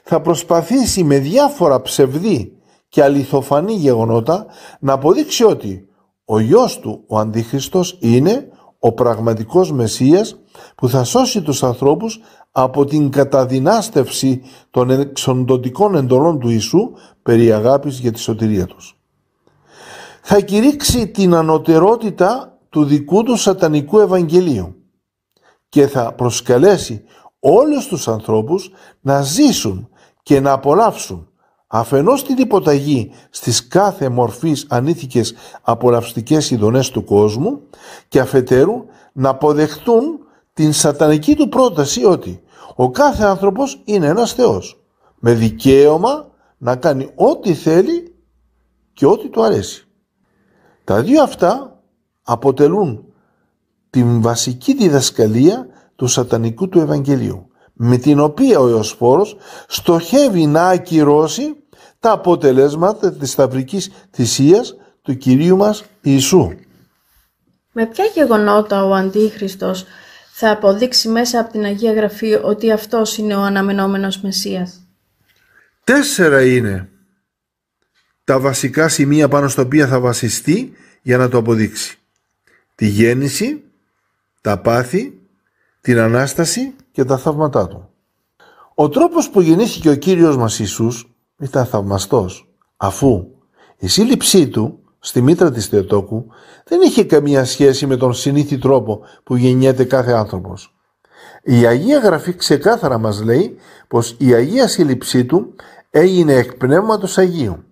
θα 0.03 0.21
προσπαθήσει 0.21 1.05
με 1.05 1.19
διάφορα 1.19 1.83
ψευδή 1.83 2.53
και 2.89 3.03
αληθοφανή 3.03 3.73
γεγονότα 3.73 4.47
να 4.81 4.93
αποδείξει 4.93 5.45
ότι 5.45 5.89
ο 6.25 6.39
γιος 6.39 6.79
του 6.79 7.05
ο 7.07 7.19
Αντίχριστος 7.19 7.99
είναι 8.01 8.49
ο 8.79 8.93
πραγματικός 8.93 9.73
Μεσσίας 9.73 10.37
που 10.75 10.89
θα 10.89 11.05
σώσει 11.05 11.43
τους 11.43 11.63
ανθρώπους 11.63 12.21
από 12.53 12.85
την 12.85 13.11
καταδυνάστευση 13.11 14.43
των 14.71 14.91
εξοντοτικών 14.91 15.95
εντολών 15.95 16.39
του 16.39 16.49
Ιησού 16.49 16.93
περί 17.23 17.53
αγάπης 17.53 17.99
για 17.99 18.13
τη 18.13 18.19
σωτηρία 18.19 18.67
τους. 18.67 18.99
Θα 20.23 20.41
κηρύξει 20.41 21.09
την 21.09 21.35
ανωτερότητα 21.35 22.59
του 22.69 22.85
δικού 22.85 23.23
του 23.23 23.37
σατανικού 23.37 23.99
Ευαγγελίου 23.99 24.75
και 25.69 25.87
θα 25.87 26.13
προσκαλέσει 26.13 27.05
όλους 27.41 27.87
τους 27.87 28.09
ανθρώπους 28.09 28.71
να 29.01 29.23
ζήσουν 29.23 29.89
και 30.23 30.41
να 30.41 30.53
απολαύσουν 30.53 31.28
αφενός 31.69 32.25
την 32.25 32.37
υποταγή 32.39 33.11
στις 33.31 33.69
κάθε 33.69 34.09
μορφής 34.09 34.67
ανήθικες 34.69 35.35
απολαυστικές 35.63 36.51
ειδονές 36.51 36.91
του 36.91 37.05
κόσμου 37.05 37.61
και 38.09 38.21
αφετέρου 38.21 38.85
να 39.13 39.29
αποδεχτούν 39.29 40.19
την 40.53 40.73
σατανική 40.73 41.35
του 41.35 41.49
πρόταση 41.49 42.05
ότι 42.05 42.43
ο 42.75 42.91
κάθε 42.91 43.25
άνθρωπος 43.25 43.83
είναι 43.85 44.07
ένας 44.07 44.33
Θεός 44.33 44.83
με 45.19 45.33
δικαίωμα 45.33 46.31
να 46.59 46.77
κάνει 46.77 47.11
ό,τι 47.15 47.55
θέλει 47.55 48.15
και 48.93 49.07
ό,τι 49.07 49.29
του 49.29 49.43
αρέσει. 49.43 49.87
Τα 50.85 51.03
δύο 51.03 51.23
αυτά 51.23 51.83
αποτελούν 52.23 53.05
την 53.91 54.23
βασική 54.23 54.75
διδασκαλία 54.75 55.67
του 55.97 56.07
σατανικού 56.07 56.69
του 56.69 56.79
Ευαγγελίου 56.81 57.48
με 57.81 57.97
την 57.97 58.19
οποία 58.21 58.59
ο 58.59 58.69
Ιωσφόρος 58.69 59.37
στοχεύει 59.69 60.47
να 60.47 60.69
ακυρώσει 60.69 61.57
τα 62.01 62.11
αποτελέσματα 62.13 63.13
της 63.13 63.31
σταυρικής 63.31 63.91
θυσίας 64.11 64.75
του 65.03 65.17
Κυρίου 65.17 65.57
μας 65.57 65.85
Ιησού. 66.01 66.53
Με 67.73 67.87
ποια 67.87 68.05
γεγονότα 68.05 68.85
ο 68.85 68.95
Αντίχριστος 68.95 69.85
θα 70.33 70.51
αποδείξει 70.51 71.09
μέσα 71.09 71.41
από 71.41 71.53
την 71.53 71.65
Αγία 71.65 71.93
Γραφή 71.93 72.35
ότι 72.43 72.73
αυτός 72.73 73.17
είναι 73.17 73.37
ο 73.37 73.41
αναμενόμενος 73.41 74.21
Μεσσίας; 74.21 74.81
Τέσσερα 75.85 76.45
είναι 76.45 76.89
τα 78.25 78.41
βασικά 78.41 78.89
σημεία 78.89 79.29
πάνω 79.29 79.49
στα 79.49 79.63
οποία 79.63 79.87
θα 79.87 80.01
βασιστεί 80.01 80.73
για 81.03 81.17
να 81.17 81.29
το 81.29 81.39
αποδείξει. 81.39 81.99
Τη 82.75 82.87
γέννηση, 82.87 83.63
τα 84.41 84.59
πάθη, 84.59 85.21
την 85.81 85.99
Ανάσταση 85.99 86.75
και 86.93 87.05
τα 87.05 87.19
θαύματά 87.19 87.69
του. 87.69 87.89
Ο 88.75 88.89
τρόπος 88.89 89.31
που 89.31 89.41
γεννήθηκε 89.41 89.91
ο 89.91 89.95
Κύριος 89.95 90.37
μας 90.37 90.59
Ιησούς 90.59 91.17
ήταν 91.39 91.67
θαυμαστός, 91.67 92.49
αφού 92.77 93.27
η 93.79 93.89
σύλληψή 93.89 94.49
του 94.49 94.79
στη 94.99 95.23
μήτρα 95.23 95.51
της 95.51 95.67
Θεοτόκου 95.67 96.27
δεν 96.65 96.81
είχε 96.81 97.05
καμία 97.05 97.45
σχέση 97.45 97.87
με 97.87 97.97
τον 97.97 98.15
συνήθι 98.15 98.59
τρόπο 98.59 99.01
που 99.25 99.37
γεννιέται 99.37 99.85
κάθε 99.85 100.13
άνθρωπος. 100.13 100.75
Η 101.43 101.67
Αγία 101.67 101.99
Γραφή 101.99 102.35
ξεκάθαρα 102.35 102.99
μας 102.99 103.23
λέει 103.23 103.57
πως 103.89 104.17
η 104.19 104.35
Αγία 104.35 104.69
Σύλληψή 104.69 105.25
του 105.25 105.55
έγινε 105.91 106.33
εκ 106.33 106.55
Πνεύματος 106.55 107.19
Αγίου. 107.19 107.65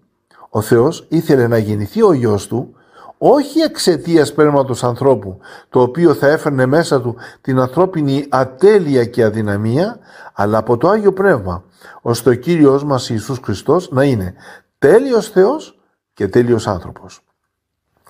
Ο 0.49 0.61
Θεός 0.61 1.07
ήθελε 1.09 1.47
να 1.47 1.59
γεννηθεί 1.59 2.03
ο 2.03 2.13
γιος 2.13 2.47
του 2.47 2.75
όχι 3.19 3.59
εξαιτίας 3.59 4.33
πέρματος 4.33 4.85
ανθρώπου, 4.85 5.39
το 5.69 5.81
οποίο 5.81 6.15
θα 6.15 6.27
έφερνε 6.27 6.67
μέσα 6.67 7.01
του 7.01 7.17
την 7.41 7.59
ανθρώπινη 7.59 8.27
ατέλεια 8.29 9.05
και 9.05 9.25
αδυναμία, 9.25 9.99
αλλά 10.33 10.59
από 10.59 10.77
το 10.77 10.89
Άγιο 10.89 11.13
Πνεύμα, 11.13 11.65
ώστε 12.03 12.31
ο 12.31 12.35
Κύριος 12.35 12.85
μας 12.85 13.09
Ιησούς 13.09 13.39
Χριστός 13.45 13.91
να 13.91 14.05
είναι 14.05 14.35
τέλειος 14.79 15.29
Θεός 15.29 15.79
και 16.15 16.29
τέλειος 16.29 16.67
άνθρωπος. 16.67 17.21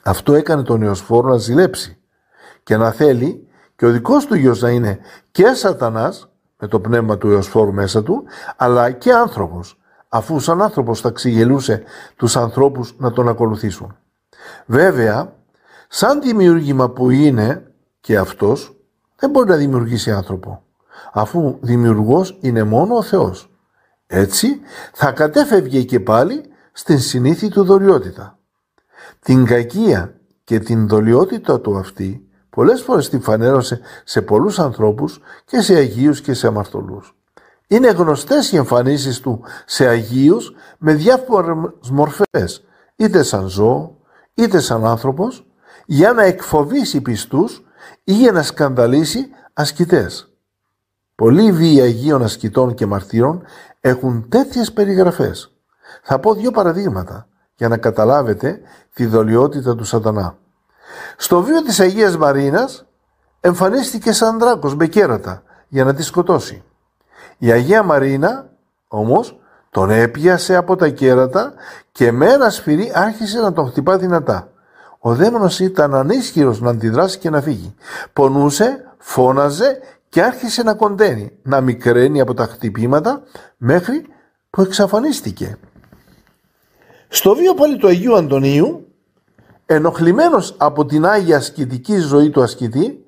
Αυτό 0.03 0.35
έκανε 0.35 0.63
τον 0.63 0.83
Ιωσφόρο 0.83 1.29
να 1.29 1.37
ζηλέψει 1.37 1.99
και 2.63 2.77
να 2.77 2.91
θέλει 2.91 3.49
και 3.77 3.87
ο 3.87 3.91
δικός 3.91 4.27
του 4.27 4.35
γιος 4.35 4.61
να 4.61 4.71
είναι 4.71 4.99
και 5.31 5.47
σατανάς 5.47 6.29
με 6.59 6.69
το 6.69 6.81
πνεύμα 6.81 7.19
του 7.19 7.31
Ιωσφόρου 7.31 7.73
μέσα 7.73 8.03
του, 8.03 8.25
αλλά 8.57 8.91
και 8.91 9.13
άνθρωπος, 9.13 9.79
αφού 10.09 10.41
σαν 10.41 10.63
άνθρωπος 10.63 11.01
θα 11.01 11.11
ξηγελούσε 11.11 11.83
τους 12.17 12.37
ανθρώπους 12.37 12.95
να 12.99 13.13
τον 13.13 13.29
ακολουθήσουν. 13.29 13.97
Βέβαια, 14.67 15.35
σαν 15.89 16.21
δημιούργημα 16.21 16.91
που 16.91 17.11
είναι 17.11 17.73
και 18.01 18.17
αυτός, 18.19 18.77
δεν 19.17 19.31
μπορεί 19.31 19.49
να 19.49 19.57
δημιουργήσει 19.57 20.11
άνθρωπο, 20.11 20.63
αφού 21.13 21.59
δημιουργός 21.61 22.39
είναι 22.41 22.63
μόνο 22.63 22.97
ο 22.97 23.03
Θεός. 23.03 23.51
Έτσι 24.07 24.61
θα 24.93 25.13
κατέφευγε 25.13 25.83
και 25.83 26.01
πάλι 26.01 26.43
στην 26.73 26.99
συνήθη 26.99 27.49
του 27.49 27.65
δολιότητα. 27.65 28.39
Την 29.21 29.45
κακία 29.45 30.21
και 30.45 30.59
την 30.59 30.89
δολιότητα 30.89 31.61
του 31.61 31.77
αυτή 31.77 32.27
πολλές 32.51 32.83
φορές 32.83 33.09
την 33.09 33.21
φανέρωσε 33.21 33.81
σε 34.05 34.23
πολλούς 34.23 34.59
ανθρώπους 34.59 35.21
και 35.45 35.61
σε 35.61 35.75
Αγίους 35.75 36.21
και 36.21 36.35
σε 36.35 36.47
αμαρτωλούς. 36.47 37.17
Είναι 37.67 37.91
γνωστές 37.91 38.53
οι 38.53 38.57
εμφανίσεις 38.57 39.21
του 39.21 39.43
σε 39.67 39.87
Αγίους 39.87 40.55
με 40.79 40.95
διάφορες 40.95 41.91
μορφές, 41.91 42.65
είτε 42.97 43.23
σαν 43.23 43.47
ζώο, 43.47 43.96
είτε 44.37 44.61
σαν 44.61 44.87
άνθρωπος, 44.87 45.47
για 45.87 46.13
να 46.13 46.23
εκφοβήσει 46.23 47.01
πιστούς 47.01 47.65
ή 48.05 48.13
για 48.13 48.33
να 48.33 48.43
σκανδαλίσει 48.43 49.29
ασκητές. 49.53 50.31
Πολλοί 51.15 51.53
βίοι 51.53 51.81
Αγίων 51.81 52.23
ασκητών 52.23 52.75
και 52.75 52.87
μαρτύρων 52.87 53.43
έχουν 53.81 54.29
τέτοιες 54.29 54.73
περιγραφές. 54.73 55.53
Θα 56.03 56.19
πω 56.19 56.35
δύο 56.35 56.51
παραδείγματα 56.51 57.29
για 57.55 57.69
να 57.69 57.77
καταλάβετε 57.77 58.61
τη 58.95 59.07
δολιότητα 59.07 59.75
του 59.75 59.85
σατανά. 59.85 60.39
Στο 61.17 61.43
βίο 61.43 61.63
της 61.63 61.81
Αγίας 61.81 62.17
Μαρίνας 62.17 62.87
εμφανίστηκε 63.41 64.13
σαν 64.13 64.39
δράκος 64.39 64.77
με 64.77 64.87
κέρατα 64.87 65.43
για 65.69 65.85
να 65.85 65.95
τη 65.95 66.03
σκοτώσει. 66.03 66.63
Η 67.39 67.51
Αγία 67.51 67.83
Μαρίνα 67.83 68.51
όμως 68.89 69.41
τον 69.77 69.91
έπιασε 69.91 70.57
από 70.57 70.77
τα 70.77 70.89
κέρατα 70.89 71.55
και 71.93 72.13
με 72.13 72.27
ένα 72.27 72.51
σφυρί 72.51 72.93
άρχισε 72.95 73.41
να 73.41 73.53
τον 73.53 73.67
χτυπά 73.67 73.99
δυνατά. 73.99 74.51
Ο 74.99 75.15
δαίμονας 75.15 75.59
ήταν 75.59 75.95
ανίσχυρος 75.95 76.61
να 76.61 76.71
αντιδράσει 76.71 77.19
και 77.19 77.31
να 77.31 77.41
φύγει. 77.41 77.75
Πονούσε, 78.13 78.85
φώναζε 78.99 79.79
και 80.09 80.23
άρχισε 80.23 80.63
να 80.63 80.75
κοντένει, 80.75 81.33
να 81.43 81.61
μικραίνει 81.61 82.21
από 82.21 82.35
τα 82.35 82.45
χτυπήματα 82.45 83.23
μέχρι 83.57 84.07
που 84.51 84.63
εξαφανίστηκε. 84.63 85.59
Στο 87.09 87.35
βίο 87.35 87.55
πάλι 87.55 87.77
του 87.77 87.87
Αγίου 87.87 88.17
Αντωνίου, 88.17 88.93
ενοχλημένος 89.67 90.55
από 90.57 90.87
την 90.87 91.07
Άγια 91.07 91.37
ασκητική 91.37 91.99
ζωή 91.99 92.31
του 92.31 92.43
ασκητή, 92.43 93.06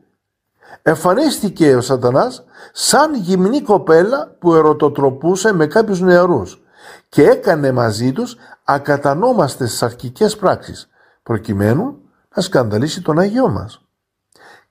εμφανίστηκε 0.83 1.77
ο 1.77 1.81
σατανάς 1.81 2.45
σαν 2.73 3.15
γυμνή 3.15 3.61
κοπέλα 3.61 4.37
που 4.39 4.55
ερωτοτροπούσε 4.55 5.53
με 5.53 5.67
κάποιους 5.67 6.01
νεαρούς 6.01 6.63
και 7.09 7.23
έκανε 7.23 7.73
μαζί 7.73 8.13
τους 8.13 8.37
ακατανόμαστες 8.65 9.73
σαρκικές 9.73 10.37
πράξεις 10.37 10.89
προκειμένου 11.23 11.97
να 12.35 12.43
σκανδαλίσει 12.43 13.03
τον 13.03 13.19
Αγιό 13.19 13.49
μας. 13.49 13.83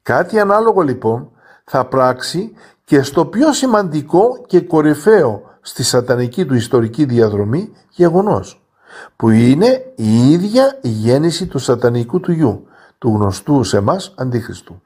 Κάτι 0.02 0.40
ανάλογο 0.40 0.82
λοιπόν 0.82 1.32
θα 1.64 1.86
πράξει 1.86 2.54
και 2.84 3.02
στο 3.02 3.26
πιο 3.26 3.54
σημαντικό 3.54 4.44
και 4.48 4.62
κορυφαίο 4.62 5.42
στη 5.62 5.84
σατανική 5.84 6.46
του 6.46 6.54
ιστορική 6.54 7.06
διαδρομή 7.06 7.72
γεγονός 7.90 8.62
που 9.16 9.30
είναι 9.30 9.94
η 9.96 10.32
ίδια 10.32 10.80
η 10.82 10.90
γέννηση 10.90 11.48
του 11.48 11.60
σατανικού 11.60 12.20
του 12.20 12.32
γιου 12.32 12.68
του 12.98 13.10
γνωστού 13.10 13.64
σε 13.64 13.80
μας 13.80 14.14
Αντίχριστου. 14.18 14.82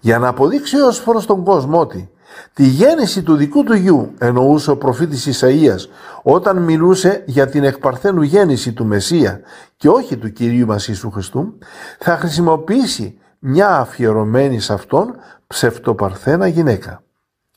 Για 0.00 0.18
να 0.18 0.28
αποδείξει 0.28 0.80
ως 0.80 0.98
φορός 0.98 1.22
στον 1.22 1.44
κόσμο 1.44 1.80
ότι 1.80 2.10
τη 2.52 2.62
γέννηση 2.62 3.22
του 3.22 3.36
δικού 3.36 3.64
του 3.64 3.74
γιου 3.74 4.12
εννοούσε 4.18 4.70
ο 4.70 4.76
προφήτης 4.76 5.40
Ισαΐας 5.40 5.88
όταν 6.22 6.56
μιλούσε 6.62 7.22
για 7.26 7.46
την 7.48 7.64
εκπαρθένου 7.64 8.22
γέννηση 8.22 8.72
του 8.72 8.84
Μεσσία 8.84 9.40
και 9.76 9.88
όχι 9.88 10.16
του 10.16 10.32
Κυρίου 10.32 10.66
μας 10.66 10.88
Ιησού 10.88 11.10
Χριστού 11.10 11.58
θα 11.98 12.16
χρησιμοποιήσει 12.16 13.18
μια 13.38 13.68
αφιερωμένη 13.68 14.60
σε 14.60 14.72
αυτόν 14.72 15.14
ψευτοπαρθένα 15.46 16.46
γυναίκα. 16.46 17.02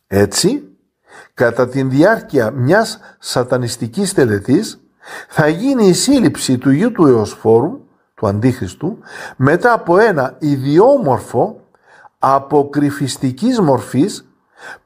Έτσι, 0.08 0.64
κατά 1.34 1.68
τη 1.68 1.84
διάρκεια 1.84 2.52
μιας 2.52 3.00
σατανιστικής 3.20 4.14
τελετής 4.14 4.80
θα 5.28 5.48
γίνει 5.48 5.88
η 5.88 5.94
σύλληψη 5.94 6.58
του 6.58 6.72
γιου 6.72 6.92
του 6.92 7.08
Εωσφόρου, 7.08 7.80
του 8.16 8.28
Αντίχριστου, 8.28 8.98
μετά 9.36 9.74
από 9.74 9.98
ένα 9.98 10.36
ιδιόμορφο 10.40 11.61
αποκρυφιστικής 12.24 13.60
μορφής 13.60 14.28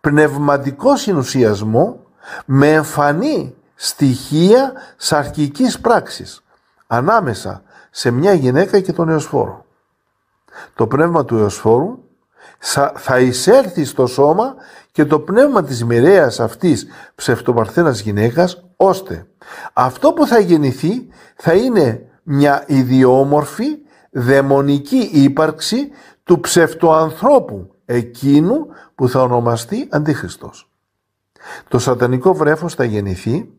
πνευματικό 0.02 0.98
συνουσιασμό 0.98 2.00
με 2.46 2.72
εμφανή 2.72 3.56
στοιχεία 3.76 4.74
σαρκικής 4.98 5.80
πράξης 5.80 6.44
ανάμεσα 6.88 7.64
σε 7.92 8.12
μια 8.12 8.34
γυναίκα 8.34 8.80
και 8.80 8.94
τον 8.94 9.10
Εωσφόρο. 9.10 9.66
Το 10.76 10.88
πνεύμα 10.88 11.26
του 11.26 11.38
Εωσφόρου 11.38 12.00
θα 12.96 13.20
εισέλθει 13.20 13.84
στο 13.86 14.08
σώμα 14.08 14.56
και 14.92 15.06
το 15.06 15.20
πνεύμα 15.20 15.64
της 15.64 15.86
μοιραίας 15.86 16.40
αυτής 16.40 16.88
ψευτοπαρθένας 17.16 18.00
γυναίκας 18.00 18.64
ώστε 18.76 19.28
αυτό 19.74 20.14
που 20.14 20.28
θα 20.28 20.40
γεννηθεί 20.40 21.08
θα 21.36 21.54
είναι 21.54 22.06
μια 22.24 22.64
ιδιόμορφη 22.68 23.78
δαιμονική 24.12 25.10
ύπαρξη 25.14 25.90
του 26.26 26.40
ψευτοανθρώπου 26.40 27.76
εκείνου 27.86 28.68
που 28.96 29.10
θα 29.10 29.22
ονομαστεί 29.22 29.88
Αντίχριστος. 29.92 30.70
Το 31.68 31.80
σατανικό 31.80 32.34
βρέφος 32.34 32.74
θα 32.74 32.84
γεννηθεί, 32.84 33.50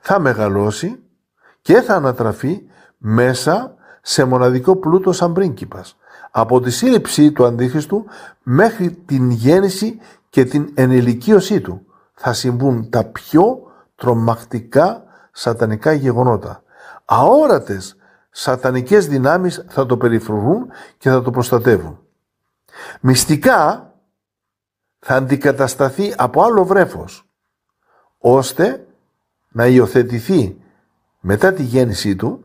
θα 0.00 0.18
μεγαλώσει 0.18 0.98
και 1.62 1.80
θα 1.80 1.94
ανατραφεί 1.94 2.62
μέσα 2.98 3.74
σε 4.02 4.24
μοναδικό 4.24 4.76
πλούτο 4.76 5.12
σαν 5.12 5.32
πρίγκιπας. 5.32 5.96
Από 6.30 6.60
τη 6.60 6.70
σύλληψη 6.70 7.32
του 7.32 7.44
Αντίχριστου 7.44 8.04
μέχρι 8.42 8.90
την 8.90 9.30
γέννηση 9.30 9.98
και 10.30 10.44
την 10.44 10.70
ενηλικίωσή 10.74 11.60
του 11.60 11.86
θα 12.14 12.32
συμβούν 12.32 12.90
τα 12.90 13.04
πιο 13.04 13.58
τρομακτικά 13.94 15.04
σατανικά 15.32 15.92
γεγονότα. 15.92 16.62
Αόρατες 17.04 17.96
σατανικές 18.38 19.06
δυνάμεις 19.06 19.64
θα 19.68 19.86
το 19.86 19.96
περιφρουρούν 19.96 20.70
και 20.98 21.10
θα 21.10 21.22
το 21.22 21.30
προστατεύουν. 21.30 21.98
Μυστικά 23.00 23.92
θα 24.98 25.14
αντικατασταθεί 25.14 26.14
από 26.16 26.42
άλλο 26.42 26.64
βρέφος, 26.64 27.28
ώστε 28.18 28.86
να 29.48 29.66
υιοθετηθεί 29.66 30.56
μετά 31.20 31.52
τη 31.52 31.62
γέννησή 31.62 32.16
του 32.16 32.44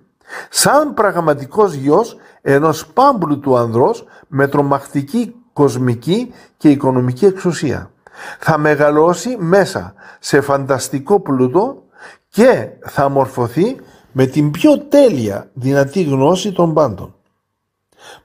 σαν 0.49 0.93
πραγματικός 0.93 1.73
γιος 1.73 2.17
ενός 2.41 2.88
πάμπλου 2.88 3.58
ανδρός 3.58 4.06
με 4.27 4.47
τρομακτική 4.47 5.36
κοσμική 5.54 6.34
και 6.58 6.69
οικονομική 6.69 7.25
εξουσία. 7.25 7.91
Θα 8.39 8.58
μεγαλώσει 8.58 9.38
μέσα 9.39 9.93
σε 10.19 10.41
φανταστικό 10.41 11.19
πλούτο 11.19 11.84
και 12.30 12.69
θα 12.82 13.10
μορφωθεί 13.10 13.80
με 14.12 14.26
την 14.26 14.52
πιο 14.52 14.80
τέλεια 14.80 15.50
δυνατή 15.54 16.04
γνώση 16.04 16.52
των 16.52 16.74
πάντων. 16.74 17.15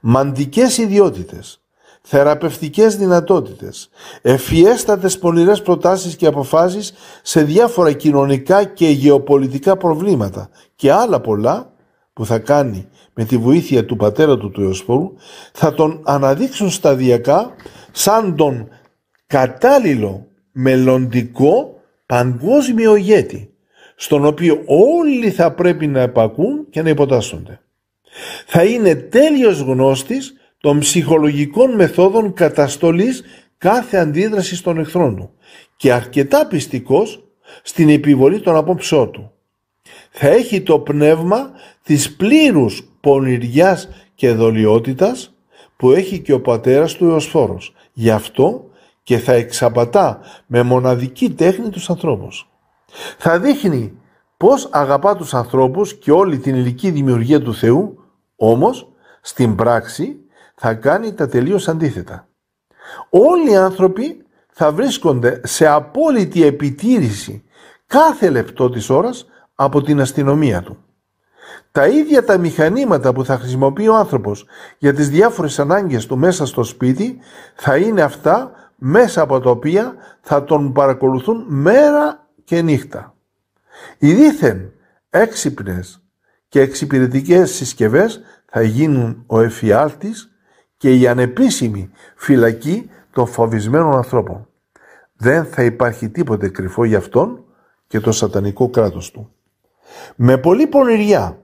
Μαντικές 0.01 0.79
ιδιότητες, 0.79 1.61
θεραπευτικές 2.03 2.97
δυνατότητες, 2.97 3.89
ευφιέστατες 4.23 5.19
πονηρές 5.19 5.63
προτάσεις 5.63 6.17
και 6.17 6.27
αποφάσεις 6.27 6.93
σε 7.23 7.43
διάφορα 7.43 7.93
κοινωνικά 7.93 8.65
και 8.65 8.89
γεωπολιτικά 8.89 9.77
προβλήματα 9.77 10.49
και 10.75 10.93
άλλα 10.93 11.21
πολλά 11.21 11.73
που 12.13 12.27
θα 12.27 12.39
κάνει 12.39 12.89
με 13.15 13.25
τη 13.25 13.37
βοήθεια 13.37 13.85
του 13.85 13.97
πατέρα 13.97 14.37
του 14.37 14.51
του 14.51 14.63
Ιωσπόρου 14.63 15.13
θα 15.53 15.75
τον 15.75 16.01
αναδείξουν 16.05 16.71
σταδιακά 16.71 17.51
σαν 17.93 18.37
τον 18.37 18.69
κατάλληλο 19.27 20.27
μελλοντικό 20.53 21.81
παγκόσμιο 22.07 22.95
ηγέτη 22.97 23.56
στον 23.97 24.25
οποίο 24.25 24.63
όλοι 24.67 25.31
θα 25.31 25.53
πρέπει 25.53 25.87
να 25.87 26.01
επακούν 26.01 26.67
και 26.71 26.83
να 26.83 26.89
υποτάσσονται. 26.89 27.61
Θα 28.47 28.65
είναι 28.65 28.95
τέλειος 28.95 29.61
γνώστης 29.61 30.35
των 30.61 30.79
ψυχολογικών 30.79 31.75
μεθόδων 31.75 32.33
καταστολής 32.33 33.25
κάθε 33.59 33.97
αντίδρασης 33.97 34.61
των 34.61 34.79
εχθρών 34.79 35.17
του 35.17 35.31
και 35.77 35.93
αρκετά 35.93 36.47
πιστικός 36.47 37.25
στην 37.63 37.89
επιβολή 37.89 38.41
των 38.41 38.57
απόψεών 38.57 39.11
του. 39.11 39.31
θα 40.11 40.29
έχει 40.29 40.61
το 40.61 40.79
πνεύμα 40.79 41.51
της 41.83 42.17
πλήρους 42.17 42.89
πονηριάς 43.01 43.89
και 44.15 44.33
δολιότητας 44.33 45.35
που 45.77 45.91
έχει 45.91 46.19
και 46.19 46.33
ο 46.33 46.41
πατέρας 46.41 46.95
του 46.95 47.05
Ιωσφόρος. 47.05 47.75
Γι' 47.93 48.11
αυτό 48.11 48.71
και 49.03 49.19
θα 49.19 49.33
εξαπατά 49.33 50.21
με 50.47 50.63
μοναδική 50.63 51.31
τέχνη 51.31 51.71
τους 51.71 51.91
ανθρώπους. 51.91 52.49
Θα 53.19 53.39
δείχνει 53.39 53.99
πώς 54.37 54.69
αγαπά 54.73 55.17
τους 55.17 55.35
ανθρώπους 55.35 55.95
και 55.95 56.13
όλη 56.13 56.39
την 56.39 56.55
ηλική 56.55 56.91
δημιουργία 56.91 57.41
του 57.41 57.55
Θεού, 57.55 58.05
όμως 58.37 58.93
στην 59.21 59.55
πράξη 59.55 60.17
θα 60.55 60.75
κάνει 60.75 61.13
τα 61.15 61.29
τελείως 61.29 61.69
αντίθετα. 61.69 62.29
Όλοι 63.11 63.51
οι 63.51 63.57
άνθρωποι 63.57 64.25
θα 64.53 64.73
βρίσκονται 64.73 65.41
σε 65.45 65.67
απόλυτη 65.67 66.45
επιτήρηση 66.45 67.45
κάθε 67.87 68.31
λεπτό 68.31 68.71
της 68.71 68.91
ώρας 68.91 69.27
από 69.55 69.83
την 69.83 70.01
αστυνομία 70.01 70.63
του. 70.63 70.79
Τα 71.73 71.87
ίδια 71.87 72.25
τα 72.25 72.39
μηχανήματα 72.39 73.13
που 73.13 73.25
θα 73.25 73.39
χρησιμοποιεί 73.39 73.89
ο 73.89 73.95
άνθρωπος 73.95 74.47
για 74.79 74.95
τις 74.95 75.11
διάφορες 75.11 75.59
ανάγκες 75.59 76.07
του 76.07 76.19
μέσα 76.19 76.47
στο 76.47 76.63
σπίτι 76.63 77.19
θα 77.55 77.77
είναι 77.77 78.03
αυτά 78.03 78.51
μέσα 78.77 79.23
από 79.23 79.41
τα 79.41 79.51
οποία 79.51 79.95
θα 80.21 80.45
τον 80.45 80.73
παρακολουθούν 80.73 81.45
μέρα 81.49 82.26
και 82.47 82.63
νύχτα. 82.63 83.15
Οι 83.99 84.15
δίθεν 84.15 84.73
έξυπνες 85.11 86.03
και 86.49 86.61
εξυπηρετικές 86.61 87.51
συσκευές 87.55 88.21
θα 88.47 88.63
γίνουν 88.63 89.23
ο 89.27 89.41
εφιάλτης 89.41 90.31
και 90.77 90.95
η 90.95 91.07
ανεπίσημη 91.07 91.91
φυλακή 92.17 92.91
των 93.11 93.27
φοβισμένων 93.27 93.97
ανθρώπων. 93.97 94.49
Δεν 95.17 95.45
θα 95.45 95.63
υπάρχει 95.63 96.09
τίποτε 96.09 96.49
κρυφό 96.49 96.85
για 96.85 96.99
αυτόν 96.99 97.45
και 97.87 98.01
το 98.01 98.13
σατανικό 98.13 98.71
κράτος 98.71 99.11
του. 99.11 99.33
Με 100.17 100.39
πολλή 100.39 100.67
πονηριά 100.67 101.41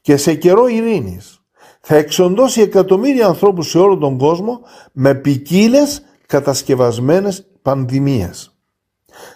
και 0.00 0.16
σε 0.16 0.34
καιρό 0.34 0.66
ειρήνης 0.68 1.40
θα 1.80 1.96
εξοντώσει 1.96 2.60
εκατομμύρια 2.60 3.26
ανθρώπους 3.26 3.70
σε 3.70 3.78
όλο 3.78 3.98
τον 3.98 4.18
κόσμο 4.18 4.60
με 4.92 5.14
ποικίλες 5.14 6.02
κατασκευασμένες 6.26 7.46
πανδημίες. 7.62 8.55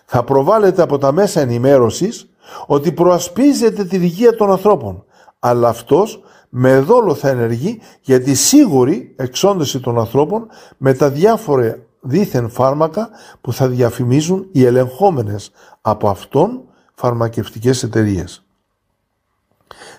Θα 0.05 0.25
προβάλλεται 0.25 0.83
από 0.83 0.99
τα 0.99 1.13
μέσα 1.13 1.41
ενημέρωσης 1.41 2.29
ότι 2.67 2.93
προασπίζεται 2.93 3.85
τη 3.85 3.97
υγεία 3.97 4.35
των 4.37 4.51
ανθρώπων, 4.51 5.05
αλλά 5.39 5.69
αυτός 5.69 6.23
με 6.49 6.79
δόλο 6.79 7.15
θα 7.15 7.29
ενεργεί 7.29 7.81
για 8.01 8.23
τη 8.23 8.35
σίγουρη 8.35 9.15
εξόντωση 9.17 9.81
των 9.81 9.99
ανθρώπων 9.99 10.47
με 10.77 10.95
τα 10.95 11.11
διάφορα 11.11 11.79
δίθεν 12.01 12.51
φάρμακα 12.51 13.11
που 13.41 13.53
θα 13.53 13.69
διαφημίζουν 13.69 14.49
οι 14.53 14.65
ελεγχόμενες 14.65 15.51
από 15.81 16.09
αυτόν 16.09 16.61
φαρμακευτικές 16.95 17.83
εταιρείες. 17.83 18.45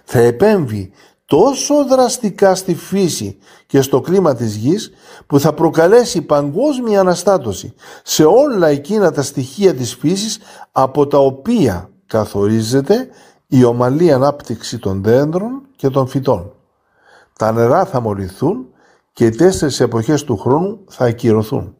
Θα 0.03 0.19
επέμβει 0.19 0.91
τόσο 1.31 1.85
δραστικά 1.85 2.55
στη 2.55 2.75
φύση 2.75 3.37
και 3.67 3.81
στο 3.81 4.01
κλίμα 4.01 4.35
της 4.35 4.55
γης 4.55 4.91
που 5.27 5.39
θα 5.39 5.53
προκαλέσει 5.53 6.21
παγκόσμια 6.21 6.99
αναστάτωση 6.99 7.73
σε 8.03 8.23
όλα 8.23 8.67
εκείνα 8.67 9.11
τα 9.11 9.21
στοιχεία 9.21 9.73
της 9.73 9.95
φύσης 9.95 10.39
από 10.71 11.07
τα 11.07 11.17
οποία 11.17 11.89
καθορίζεται 12.07 13.07
η 13.47 13.63
ομαλή 13.63 14.11
ανάπτυξη 14.11 14.79
των 14.79 15.03
δέντρων 15.03 15.61
και 15.75 15.89
των 15.89 16.07
φυτών. 16.07 16.51
Τα 17.37 17.51
νερά 17.51 17.85
θα 17.85 17.99
μολυθούν 17.99 18.65
και 19.13 19.25
οι 19.25 19.29
τέσσερις 19.29 19.79
εποχές 19.79 20.23
του 20.23 20.37
χρόνου 20.37 20.79
θα 20.87 21.05
ακυρωθούν. 21.05 21.75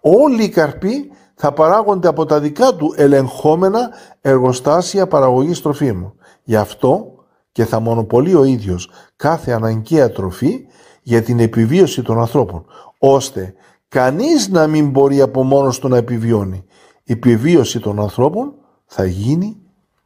Όλοι 0.00 0.44
οι 0.44 0.48
καρποί 0.48 1.10
θα 1.34 1.52
παράγονται 1.52 2.08
από 2.08 2.24
τα 2.24 2.40
δικά 2.40 2.74
του 2.74 2.94
ελεγχόμενα 2.96 3.90
εργοστάσια 4.20 5.06
παραγωγής 5.06 5.62
τροφίμου. 5.62 6.14
Γι' 6.44 6.56
αυτό 6.56 7.15
και 7.56 7.64
θα 7.64 7.80
μονοπολεί 7.80 8.34
ο 8.34 8.44
ίδιος 8.44 8.90
κάθε 9.16 9.52
αναγκαία 9.52 10.10
τροφή 10.10 10.66
για 11.02 11.22
την 11.22 11.40
επιβίωση 11.40 12.02
των 12.02 12.18
ανθρώπων, 12.18 12.66
ώστε 12.98 13.54
κανείς 13.88 14.48
να 14.48 14.66
μην 14.66 14.88
μπορεί 14.90 15.20
από 15.20 15.42
μόνος 15.44 15.78
του 15.78 15.88
να 15.88 15.96
επιβιώνει. 15.96 16.64
Η 17.04 17.12
επιβίωση 17.12 17.80
των 17.80 18.00
ανθρώπων 18.00 18.54
θα 18.86 19.04
γίνει 19.04 19.56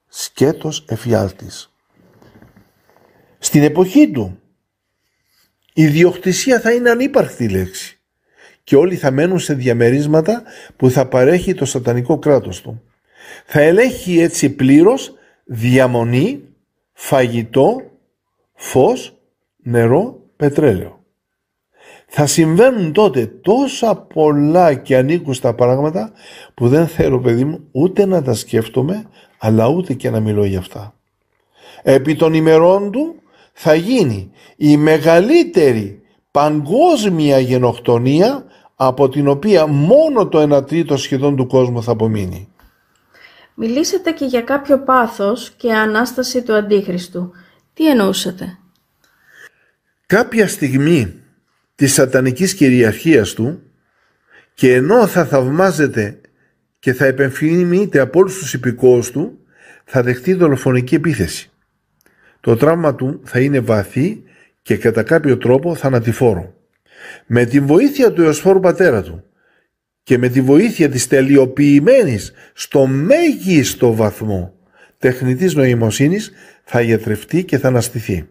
σκέτος 0.08 0.84
εφιάλτης. 0.88 1.72
Στην 3.38 3.62
εποχή 3.62 4.10
του 4.10 4.38
η 5.72 5.86
διοκτησία 5.86 6.60
θα 6.60 6.72
είναι 6.72 6.90
ανύπαρκτη 6.90 7.48
λέξη 7.48 8.00
και 8.64 8.76
όλοι 8.76 8.96
θα 8.96 9.10
μένουν 9.10 9.38
σε 9.38 9.54
διαμερίσματα 9.54 10.42
που 10.76 10.90
θα 10.90 11.06
παρέχει 11.06 11.54
το 11.54 11.64
σατανικό 11.64 12.18
κράτος 12.18 12.60
του. 12.60 12.82
Θα 13.46 13.60
ελέγχει 13.60 14.20
έτσι 14.20 14.50
πλήρως 14.50 15.14
διαμονή, 15.44 16.44
φαγητό, 17.02 17.82
φως, 18.54 19.14
νερό, 19.56 20.20
πετρέλαιο. 20.36 20.98
Θα 22.06 22.26
συμβαίνουν 22.26 22.92
τότε 22.92 23.26
τόσα 23.26 23.96
πολλά 23.96 24.74
και 24.74 24.96
ανήκουστα 24.96 25.54
πράγματα 25.54 26.12
που 26.54 26.68
δεν 26.68 26.86
θέλω 26.86 27.20
παιδί 27.20 27.44
μου 27.44 27.60
ούτε 27.70 28.06
να 28.06 28.22
τα 28.22 28.34
σκέφτομαι 28.34 29.04
αλλά 29.38 29.68
ούτε 29.68 29.94
και 29.94 30.10
να 30.10 30.20
μιλώ 30.20 30.44
για 30.44 30.58
αυτά. 30.58 30.94
Επί 31.82 32.16
των 32.16 32.34
ημερών 32.34 32.90
του 32.90 33.14
θα 33.52 33.74
γίνει 33.74 34.30
η 34.56 34.76
μεγαλύτερη 34.76 36.02
παγκόσμια 36.30 37.38
γενοκτονία 37.38 38.44
από 38.74 39.08
την 39.08 39.28
οποία 39.28 39.66
μόνο 39.66 40.28
το 40.28 40.56
1 40.56 40.66
τρίτο 40.66 40.96
σχεδόν 40.96 41.36
του 41.36 41.46
κόσμου 41.46 41.82
θα 41.82 41.92
απομείνει. 41.92 42.48
Μιλήσατε 43.62 44.10
και 44.10 44.24
για 44.24 44.42
κάποιο 44.42 44.78
πάθος 44.78 45.50
και 45.56 45.72
ανάσταση 45.72 46.42
του 46.42 46.54
Αντίχριστου. 46.54 47.32
Τι 47.74 47.90
εννοούσατε; 47.90 48.58
Κάποια 50.06 50.48
στιγμή 50.48 51.14
της 51.74 51.92
σατανικής 51.92 52.54
κυριαρχίας 52.54 53.32
του 53.32 53.62
και 54.54 54.74
ενώ 54.74 55.06
θα 55.06 55.24
θαυμάζεται 55.24 56.20
και 56.78 56.92
θα 56.92 57.04
επεμφυνείται 57.04 57.98
από 57.98 58.18
όλους 58.18 58.38
τους 58.38 58.54
υπηκόους 58.54 59.10
του 59.10 59.38
θα 59.84 60.02
δεχτεί 60.02 60.34
δολοφονική 60.34 60.94
επίθεση. 60.94 61.50
Το 62.40 62.56
τραύμα 62.56 62.94
του 62.94 63.20
θα 63.24 63.40
είναι 63.40 63.60
βαθύ 63.60 64.22
και 64.62 64.76
κατά 64.76 65.02
κάποιο 65.02 65.36
τρόπο 65.38 65.74
θανατηφόρο. 65.74 66.54
Με 67.26 67.44
τη 67.44 67.60
βοήθεια 67.60 68.12
του 68.12 68.22
Ιωσφόρου 68.22 68.60
πατέρα 68.60 69.02
του 69.02 69.29
και 70.02 70.18
με 70.18 70.28
τη 70.28 70.40
βοήθεια 70.40 70.88
της 70.88 71.06
τελειοποιημένης 71.06 72.32
στο 72.54 72.86
μέγιστο 72.86 73.94
βαθμό 73.94 74.54
τεχνητής 75.00 75.54
νοημοσύνης 75.54 76.32
θα 76.64 76.80
γιατρευτεί 76.80 77.44
και 77.44 77.58
θα 77.58 77.68
αναστηθεί. 77.68 78.28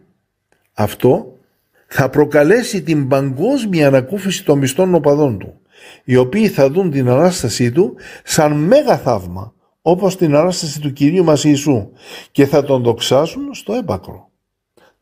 Αυτό 0.72 1.38
θα 1.86 2.10
προκαλέσει 2.10 2.82
την 2.82 3.08
παγκόσμια 3.08 3.86
ανακούφιση 3.86 4.44
των 4.44 4.58
μισθών 4.58 4.94
οπαδών 4.94 5.38
του, 5.38 5.60
οι 6.04 6.16
οποίοι 6.16 6.48
θα 6.48 6.70
δουν 6.70 6.90
την 6.90 7.08
Ανάστασή 7.08 7.72
του 7.72 7.96
σαν 8.24 8.52
μέγα 8.52 8.98
θαύμα, 8.98 9.54
όπως 9.82 10.16
την 10.16 10.34
Ανάσταση 10.34 10.80
του 10.80 10.92
Κυρίου 10.92 11.24
μας 11.24 11.44
Ιησού 11.44 11.90
και 12.30 12.46
θα 12.46 12.64
τον 12.64 12.82
δοξάσουν 12.82 13.54
στο 13.54 13.72
έμπακρο. 13.72 14.30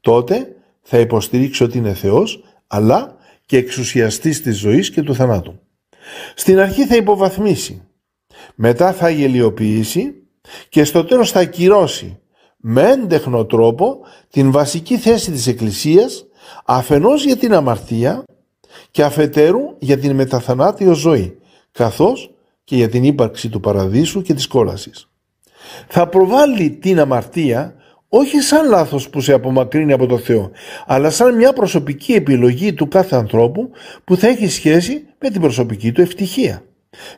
Τότε 0.00 0.56
θα 0.82 0.98
υποστηρίξει 0.98 1.62
ότι 1.62 1.78
είναι 1.78 1.94
Θεός, 1.94 2.44
αλλά 2.66 3.16
και 3.46 3.56
εξουσιαστής 3.56 4.42
της 4.42 4.58
ζωής 4.58 4.90
και 4.90 5.02
του 5.02 5.14
θανάτου. 5.14 5.60
Στην 6.34 6.58
αρχή 6.60 6.86
θα 6.86 6.96
υποβαθμίσει, 6.96 7.82
μετά 8.54 8.92
θα 8.92 9.10
γελιοποιήσει 9.10 10.14
και 10.68 10.84
στο 10.84 11.04
τέλος 11.04 11.30
θα 11.30 11.40
ακυρώσει 11.40 12.18
με 12.56 12.90
έντεχνο 12.90 13.44
τρόπο 13.44 13.98
την 14.30 14.50
βασική 14.50 14.96
θέση 14.98 15.30
της 15.30 15.46
Εκκλησίας 15.46 16.26
αφενός 16.64 17.24
για 17.24 17.36
την 17.36 17.54
αμαρτία 17.54 18.24
και 18.90 19.04
αφετέρου 19.04 19.76
για 19.78 19.98
την 19.98 20.14
μεταθανάτιο 20.14 20.92
ζωή 20.92 21.38
καθώς 21.72 22.30
και 22.64 22.76
για 22.76 22.88
την 22.88 23.04
ύπαρξη 23.04 23.48
του 23.48 23.60
παραδείσου 23.60 24.22
και 24.22 24.34
της 24.34 24.46
κόλασης. 24.46 25.08
Θα 25.88 26.08
προβάλλει 26.08 26.70
την 26.70 27.00
αμαρτία 27.00 27.74
όχι 28.08 28.40
σαν 28.40 28.68
λάθος 28.68 29.10
που 29.10 29.20
σε 29.20 29.32
απομακρύνει 29.32 29.92
από 29.92 30.06
το 30.06 30.18
Θεό, 30.18 30.50
αλλά 30.86 31.10
σαν 31.10 31.36
μια 31.36 31.52
προσωπική 31.52 32.12
επιλογή 32.12 32.72
του 32.72 32.88
κάθε 32.88 33.16
ανθρώπου 33.16 33.70
που 34.04 34.16
θα 34.16 34.28
έχει 34.28 34.48
σχέση 34.48 35.06
με 35.18 35.30
την 35.30 35.40
προσωπική 35.40 35.92
του 35.92 36.00
ευτυχία. 36.00 36.62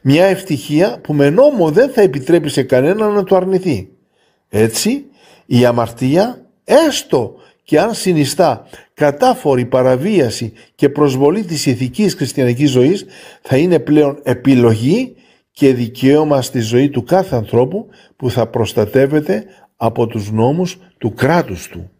Μια 0.03 0.24
ευτυχία 0.24 0.98
που 1.03 1.12
με 1.12 1.31
νόμο 1.31 1.70
δεν 1.70 1.90
θα 1.90 2.00
επιτρέπει 2.00 2.48
σε 2.48 2.62
κανένα 2.62 3.09
να 3.09 3.24
το 3.24 3.37
αρνηθεί. 3.37 3.88
Έτσι, 4.48 5.05
η 5.46 5.64
αμαρτία, 5.64 6.46
έστω 6.64 7.35
και 7.62 7.81
αν 7.81 7.94
συνιστά 7.94 8.66
κατάφορη 8.94 9.64
παραβίαση 9.64 10.53
και 10.74 10.88
προσβολή 10.88 11.44
της 11.44 11.66
ηθικής 11.66 12.14
χριστιανικής 12.14 12.70
ζωής, 12.70 13.07
θα 13.42 13.57
είναι 13.57 13.79
πλέον 13.79 14.18
επιλογή 14.22 15.14
και 15.53 15.74
δικαίωμα 15.74 16.42
στη 16.42 16.61
ζωή 16.61 16.90
του 16.90 17.05
κάθε 17.05 17.37
ανθρώπου 17.37 17.87
που 18.16 18.31
θα 18.31 18.46
προστατεύεται 18.46 19.44
από 19.82 20.06
τους 20.06 20.30
νόμους 20.30 20.78
του 20.98 21.14
κράτους 21.14 21.68
του. 21.68 21.90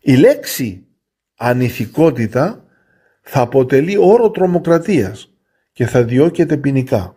Η 0.00 0.16
λέξη 0.16 0.86
ανηθικότητα 1.36 2.64
θα 3.22 3.40
αποτελεί 3.40 3.96
όρο 3.96 4.30
τρομοκρατίας 4.30 5.28
και 5.72 5.86
θα 5.86 6.02
διώκεται 6.02 6.56
ποινικά. 6.56 7.16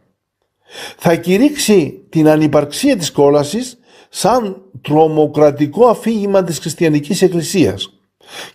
Θα 0.97 1.15
κηρύξει 1.15 2.05
την 2.09 2.27
ανυπαρξία 2.27 2.97
της 2.97 3.11
κόλασης 3.11 3.79
σαν 4.09 4.61
τρομοκρατικό 4.81 5.87
αφήγημα 5.87 6.43
της 6.43 6.59
χριστιανικής 6.59 7.21
εκκλησίας 7.21 7.99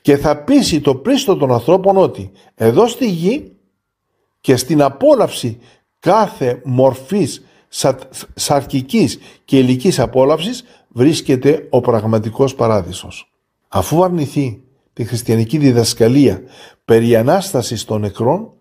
και 0.02 0.16
θα 0.16 0.36
πείσει 0.36 0.80
το 0.80 0.94
πρίστο 0.94 1.36
των 1.36 1.52
ανθρώπων 1.52 1.96
ότι 1.96 2.30
εδώ 2.54 2.88
στη 2.88 3.10
γη 3.10 3.52
και 4.40 4.56
στην 4.56 4.82
απόλαυση 4.82 5.58
κάθε 6.00 6.60
μορφής 6.64 7.44
σαρκικής 8.34 9.18
και 9.44 9.58
υλικής 9.58 9.98
απόλαυσης 9.98 10.64
βρίσκεται 10.94 11.66
ο 11.70 11.80
πραγματικός 11.80 12.54
παράδεισος. 12.54 13.32
Αφού 13.68 14.04
αρνηθεί 14.04 14.62
τη 14.92 15.04
χριστιανική 15.04 15.58
διδασκαλία 15.58 16.42
περί 16.84 17.16
Ανάστασης 17.16 17.84
των 17.84 18.00
νεκρών, 18.00 18.52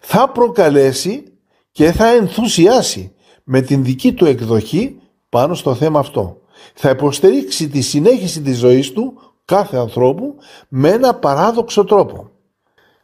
θα 0.00 0.28
προκαλέσει 0.28 1.24
και 1.72 1.92
θα 1.92 2.06
ενθουσιάσει 2.06 3.12
με 3.44 3.60
την 3.60 3.84
δική 3.84 4.12
του 4.12 4.24
εκδοχή 4.24 5.00
πάνω 5.28 5.54
στο 5.54 5.74
θέμα 5.74 5.98
αυτό. 5.98 6.40
Θα 6.74 6.90
υποστηρίξει 6.90 7.68
τη 7.68 7.80
συνέχιση 7.80 8.40
της 8.40 8.58
ζωής 8.58 8.92
του 8.92 9.14
κάθε 9.44 9.76
ανθρώπου 9.76 10.34
με 10.68 10.88
ένα 10.88 11.14
παράδοξο 11.14 11.84
τρόπο. 11.84 12.30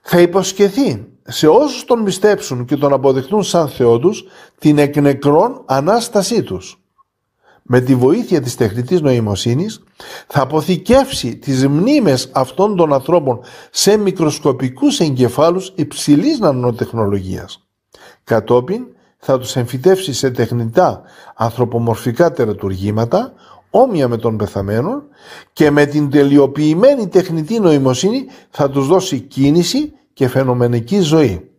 Θα 0.02 0.20
υποσχεθεί 0.20 1.06
σε 1.22 1.48
όσους 1.48 1.84
τον 1.84 2.04
πιστέψουν 2.04 2.64
και 2.64 2.76
τον 2.76 2.92
αποδεχτούν 2.92 3.42
σαν 3.42 3.68
Θεό 3.68 3.98
τους 3.98 4.24
την 4.58 4.78
εκνεκρών 4.78 5.62
Ανάστασή 5.66 6.42
τους. 6.42 6.80
Με 7.66 7.80
τη 7.80 7.94
βοήθεια 7.94 8.40
της 8.40 8.56
τεχνητής 8.56 9.00
νοημοσύνης 9.00 9.82
θα 10.26 10.40
αποθηκεύσει 10.40 11.36
τις 11.36 11.66
μνήμες 11.66 12.30
αυτών 12.32 12.76
των 12.76 12.92
ανθρώπων 12.92 13.40
σε 13.70 13.96
μικροσκοπικούς 13.96 15.00
εγκεφάλους 15.00 15.72
υψηλής 15.76 16.38
νανοτεχνολογίας. 16.38 17.68
Κατόπιν 18.24 18.86
θα 19.18 19.38
τους 19.38 19.56
εμφυτεύσει 19.56 20.12
σε 20.12 20.30
τεχνητά 20.30 21.02
ανθρωπομορφικά 21.34 22.32
τερατουργήματα 22.32 23.32
όμοια 23.70 24.08
με 24.08 24.16
τον 24.16 24.36
πεθαμένο 24.36 25.02
και 25.52 25.70
με 25.70 25.86
την 25.86 26.10
τελειοποιημένη 26.10 27.08
τεχνητή 27.08 27.60
νοημοσύνη 27.60 28.26
θα 28.50 28.70
τους 28.70 28.86
δώσει 28.86 29.20
κίνηση 29.20 29.92
και 30.12 30.28
φαινομενική 30.28 31.00
ζωή. 31.00 31.50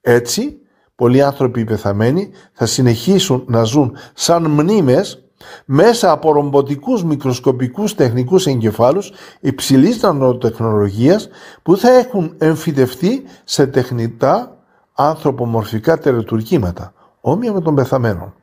Έτσι, 0.00 0.59
πολλοί 1.00 1.22
άνθρωποι 1.22 1.64
πεθαμένοι 1.64 2.30
θα 2.52 2.66
συνεχίσουν 2.66 3.44
να 3.46 3.62
ζουν 3.62 3.96
σαν 4.14 4.46
μνήμες 4.46 5.22
μέσα 5.64 6.10
από 6.10 6.32
ρομποτικούς 6.32 7.04
μικροσκοπικούς 7.04 7.94
τεχνικούς 7.94 8.46
εγκεφάλους 8.46 9.12
υψηλής 9.40 10.02
νανοτεχνολογίας 10.02 11.28
που 11.62 11.76
θα 11.76 11.90
έχουν 11.90 12.34
εμφυτευτεί 12.38 13.22
σε 13.44 13.66
τεχνητά 13.66 14.56
ανθρωπομορφικά 14.94 15.98
τερετουργήματα, 15.98 16.92
όμοια 17.20 17.52
με 17.52 17.60
τον 17.60 17.74
πεθαμένο. 17.74 18.34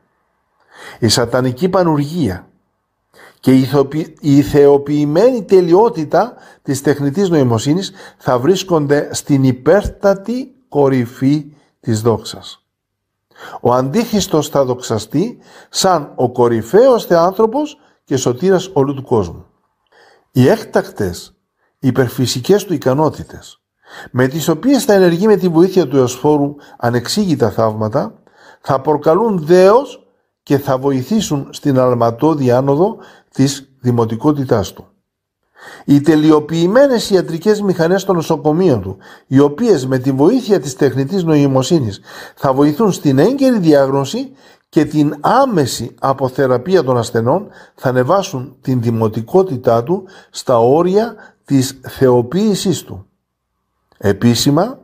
Η 0.98 1.08
σατανική 1.08 1.68
πανουργία 1.68 2.48
και 3.40 3.66
η 4.20 4.42
θεοποιημένη 4.42 5.42
τελειότητα 5.42 6.34
της 6.62 6.82
τεχνητής 6.82 7.28
νοημοσύνης 7.28 7.92
θα 8.16 8.38
βρίσκονται 8.38 9.08
στην 9.12 9.44
υπέρτατη 9.44 10.52
κορυφή 10.68 11.44
της 11.88 12.00
δόξας. 12.00 12.64
Ο 13.60 13.72
Αντίχριστος 13.72 14.48
θα 14.48 14.64
δοξαστεί 14.64 15.38
σαν 15.68 16.12
ο 16.14 16.30
κορυφαίος 16.30 17.06
θεάνθρωπος 17.06 17.78
και 18.04 18.16
σωτήρας 18.16 18.70
όλου 18.72 18.94
του 18.94 19.02
κόσμου. 19.02 19.46
Οι 20.32 20.48
έκτακτες 20.48 21.34
υπερφυσικές 21.78 22.64
του 22.64 22.74
ικανότητες 22.74 23.62
με 24.10 24.28
τις 24.28 24.48
οποίες 24.48 24.84
θα 24.84 24.92
ενεργεί 24.92 25.26
με 25.26 25.36
τη 25.36 25.48
βοήθεια 25.48 25.88
του 25.88 25.96
Εωσφόρου 25.96 26.54
ανεξήγητα 26.78 27.50
θαύματα 27.50 28.14
θα 28.60 28.80
προκαλούν 28.80 29.38
δέος 29.38 30.06
και 30.42 30.58
θα 30.58 30.78
βοηθήσουν 30.78 31.48
στην 31.52 31.78
αλματώδη 31.78 32.50
άνοδο 32.50 32.96
της 33.30 33.72
δημοτικότητάς 33.80 34.72
του. 34.72 34.86
Οι 35.84 36.00
τελειοποιημένες 36.00 37.10
ιατρικές 37.10 37.60
μηχανές 37.60 38.04
των 38.04 38.16
νοσοκομείων 38.16 38.82
του, 38.82 38.96
οι 39.26 39.38
οποίες 39.38 39.86
με 39.86 39.98
τη 39.98 40.12
βοήθεια 40.12 40.60
της 40.60 40.76
τεχνητής 40.76 41.24
νοημοσύνης 41.24 42.00
θα 42.34 42.52
βοηθούν 42.52 42.92
στην 42.92 43.18
έγκαιρη 43.18 43.58
διάγνωση 43.58 44.32
και 44.68 44.84
την 44.84 45.14
άμεση 45.20 45.94
αποθεραπεία 45.98 46.82
των 46.82 46.98
ασθενών, 46.98 47.48
θα 47.74 47.88
ανεβάσουν 47.88 48.56
την 48.60 48.82
δημοτικότητά 48.82 49.82
του 49.82 50.04
στα 50.30 50.58
όρια 50.58 51.14
της 51.44 51.80
θεοποίησής 51.82 52.82
του. 52.82 53.06
Επίσημα 53.98 54.78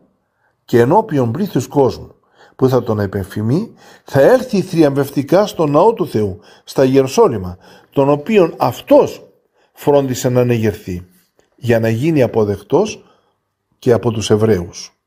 και 0.64 0.80
ενώπιον 0.80 1.30
πλήθους 1.30 1.66
κόσμου 1.66 2.14
που 2.56 2.68
θα 2.68 2.82
τον 2.82 3.00
επεμφημεί, 3.00 3.74
θα 4.04 4.20
έρθει 4.20 4.62
θριαμβευτικά 4.62 5.46
στο 5.46 5.66
ναό 5.66 5.92
του 5.92 6.06
Θεού, 6.06 6.40
στα 6.64 6.84
Ιεροσόλυμα, 6.84 7.58
τον 7.90 8.08
οποίον 8.08 8.54
αυτός 8.56 9.23
φρόντισε 9.74 10.28
να 10.28 10.40
ανεγερθεί, 10.40 11.06
για 11.56 11.80
να 11.80 11.88
γίνει 11.88 12.22
αποδεκτός 12.22 13.04
και 13.78 13.92
από 13.92 14.10
τους 14.10 14.30
Εβραίους. 14.30 14.98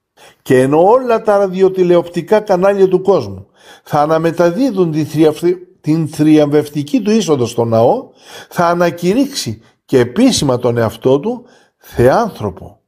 Και 0.42 0.62
ενώ 0.62 0.84
όλα 0.84 1.22
τα 1.22 1.38
ραδιοτηλεοπτικά 1.38 2.40
κανάλια 2.40 2.88
του 2.88 3.02
κόσμου 3.02 3.48
θα 3.84 4.02
αναμεταδίδουν 4.02 4.94
την 5.82 6.08
θριαμβευτική 6.08 7.02
του 7.02 7.12
είσοδο 7.12 7.46
στο 7.46 7.66
ναό, 7.66 8.10
θα 8.50 8.68
ανακηρύξει 8.68 9.62
και 9.86 10.00
επίσημα 10.00 10.58
τον 10.58 10.78
εαυτό 10.78 11.20
του 11.20 11.46
θεάνθρωπο 11.78 12.80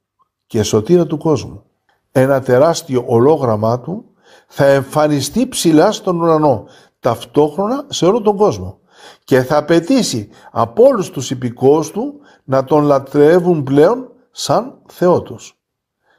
και 0.47 0.63
σωτήρα 0.63 1.05
του 1.05 1.17
κόσμου. 1.17 1.63
Ένα 2.11 2.41
τεράστιο 2.41 3.03
ολόγραμμά 3.07 3.79
του 3.79 4.05
θα 4.47 4.65
εμφανιστεί 4.65 5.47
ψηλά 5.47 5.91
στον 5.91 6.21
ουρανό, 6.21 6.67
ταυτόχρονα 6.99 7.85
σε 7.89 8.05
όλο 8.05 8.21
τον 8.21 8.37
κόσμο 8.37 8.79
και 9.23 9.41
θα 9.41 9.57
απαιτήσει 9.57 10.29
από 10.51 10.83
όλους 10.83 11.09
τους 11.09 11.31
υπηκόους 11.31 11.91
του 11.91 12.19
να 12.43 12.63
τον 12.63 12.83
λατρεύουν 12.83 13.63
πλέον 13.63 14.11
σαν 14.31 14.81
Θεό 14.87 15.21
τους. 15.21 15.53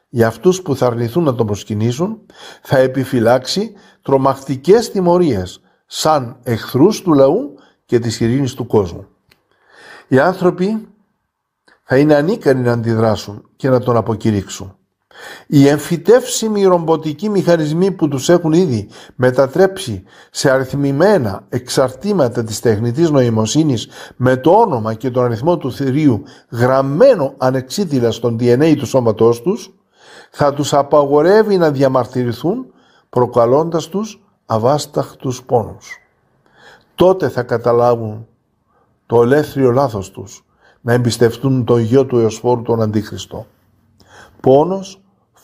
Για 0.08 0.26
αυτούς 0.26 0.62
που 0.62 0.76
θα 0.76 0.86
αρνηθούν 0.86 1.24
να 1.24 1.34
τον 1.34 1.46
προσκυνήσουν 1.46 2.20
θα 2.62 2.78
επιφυλάξει 2.78 3.72
τρομακτικές 4.02 4.90
τιμωρίες 4.90 5.60
σαν 5.86 6.40
εχθρούς 6.42 7.02
του 7.02 7.12
λαού 7.12 7.54
και 7.84 7.98
της 7.98 8.20
ειρήνης 8.20 8.54
του 8.54 8.66
κόσμου. 8.66 9.06
Οι 10.08 10.18
άνθρωποι 10.18 10.88
θα 11.82 11.98
είναι 11.98 12.14
ανίκανοι 12.14 12.62
να 12.62 12.72
αντιδράσουν 12.72 13.48
και 13.56 13.68
να 13.68 13.80
τον 13.80 13.96
αποκηρύξουν. 13.96 14.79
Οι 15.46 15.68
εμφυτεύσιμοι 15.68 16.64
ρομποτικοί 16.64 17.28
μηχανισμοί 17.28 17.90
που 17.90 18.08
τους 18.08 18.28
έχουν 18.28 18.52
ήδη 18.52 18.88
μετατρέψει 19.14 20.02
σε 20.30 20.50
αριθμημένα 20.50 21.44
εξαρτήματα 21.48 22.44
της 22.44 22.60
τεχνητής 22.60 23.10
νοημοσύνης 23.10 23.88
με 24.16 24.36
το 24.36 24.50
όνομα 24.50 24.94
και 24.94 25.10
τον 25.10 25.24
αριθμό 25.24 25.56
του 25.56 25.72
θηρίου 25.72 26.22
γραμμένο 26.50 27.34
ανεξίτηλα 27.38 28.10
στον 28.10 28.36
DNA 28.40 28.74
του 28.76 28.86
σώματός 28.86 29.42
τους, 29.42 29.74
θα 30.30 30.54
τους 30.54 30.74
απαγορεύει 30.74 31.56
να 31.56 31.70
διαμαρτυρηθούν 31.70 32.66
προκαλώντας 33.10 33.88
τους 33.88 34.22
αβάσταχτους 34.46 35.42
πόνους. 35.42 35.98
Τότε 36.94 37.28
θα 37.28 37.42
καταλάβουν 37.42 38.26
το 39.06 39.22
ελεύθερο 39.22 39.70
λάθος 39.70 40.10
τους 40.10 40.44
να 40.80 40.92
εμπιστευτούν 40.92 41.64
τον 41.64 41.80
γιο 41.80 42.06
του 42.06 42.18
Εωσφόρου 42.18 42.62
τον 42.62 42.82
Αντίχριστο. 42.82 43.46
Πόνος, 44.40 44.99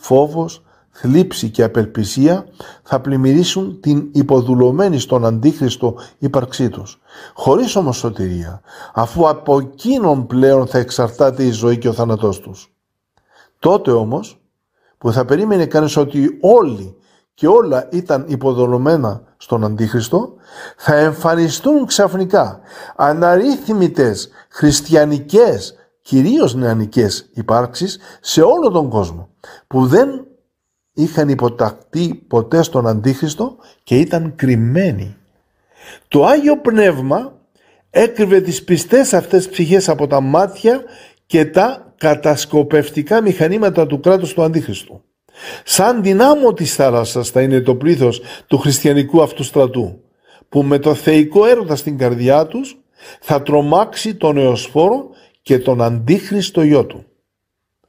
φόβος, 0.07 0.63
θλίψη 0.91 1.49
και 1.49 1.63
απελπισία 1.63 2.45
θα 2.83 2.99
πλημμυρίσουν 2.99 3.79
την 3.81 4.09
υποδουλωμένη 4.11 4.99
στον 4.99 5.25
Αντίχριστο 5.25 5.95
ύπαρξή 6.17 6.69
τους. 6.69 6.99
Χωρίς 7.33 7.75
όμως 7.75 7.97
σωτηρία, 7.97 8.61
αφού 8.93 9.29
από 9.29 9.59
εκείνον 9.59 10.27
πλέον 10.27 10.67
θα 10.67 10.77
εξαρτάται 10.77 11.43
η 11.43 11.51
ζωή 11.51 11.77
και 11.77 11.87
ο 11.89 11.93
θάνατός 11.93 12.39
τους. 12.39 12.73
Τότε 13.59 13.91
όμως, 13.91 14.39
που 14.97 15.11
θα 15.11 15.25
περίμενε 15.25 15.65
κανείς 15.65 15.97
ότι 15.97 16.37
όλοι 16.41 16.95
και 17.33 17.47
όλα 17.47 17.87
ήταν 17.91 18.25
υποδολωμένα 18.27 19.21
στον 19.37 19.63
Αντίχριστο, 19.63 20.33
θα 20.77 20.95
εμφανιστούν 20.95 21.85
ξαφνικά 21.85 22.59
αναρρύθμιτες 22.95 24.29
χριστιανικές 24.49 25.75
κυρίως 26.07 26.55
νεανικές 26.55 27.29
υπάρξεις 27.33 27.99
σε 28.21 28.41
όλο 28.41 28.71
τον 28.71 28.89
κόσμο 28.89 29.29
που 29.67 29.85
δεν 29.85 30.25
είχαν 30.93 31.29
υποτακτεί 31.29 32.23
ποτέ 32.27 32.63
στον 32.63 32.87
Αντίχριστο 32.87 33.55
και 33.83 33.99
ήταν 33.99 34.35
κρυμμένοι. 34.35 35.15
Το 36.07 36.25
Άγιο 36.25 36.57
Πνεύμα 36.57 37.33
έκρυβε 37.89 38.41
τις 38.41 38.63
πιστές 38.63 39.13
αυτές 39.13 39.49
ψυχές 39.49 39.89
από 39.89 40.07
τα 40.07 40.21
μάτια 40.21 40.83
και 41.25 41.45
τα 41.45 41.93
κατασκοπευτικά 41.97 43.21
μηχανήματα 43.21 43.87
του 43.87 43.99
κράτους 43.99 44.33
του 44.33 44.43
Αντίχριστου. 44.43 45.01
Σαν 45.63 46.03
δυνάμω 46.03 46.53
της 46.53 46.75
θάλασσας 46.75 47.29
θα 47.29 47.41
είναι 47.41 47.61
το 47.61 47.75
πλήθος 47.75 48.21
του 48.47 48.57
χριστιανικού 48.57 49.21
αυτού 49.21 49.43
στρατού 49.43 50.01
που 50.49 50.63
με 50.63 50.79
το 50.79 50.93
θεϊκό 50.93 51.45
έρωτα 51.45 51.75
στην 51.75 51.97
καρδιά 51.97 52.45
τους 52.45 52.77
θα 53.19 53.41
τρομάξει 53.41 54.15
τον 54.15 54.37
εωσφόρο 54.37 55.09
και 55.47 55.59
τον 55.59 55.81
αντίχριστο 55.81 56.61
γιο 56.61 56.85
του. 56.85 57.05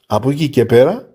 Από 0.07 0.31
εκεί 0.31 0.49
και 0.49 0.65
πέρα 0.65 1.09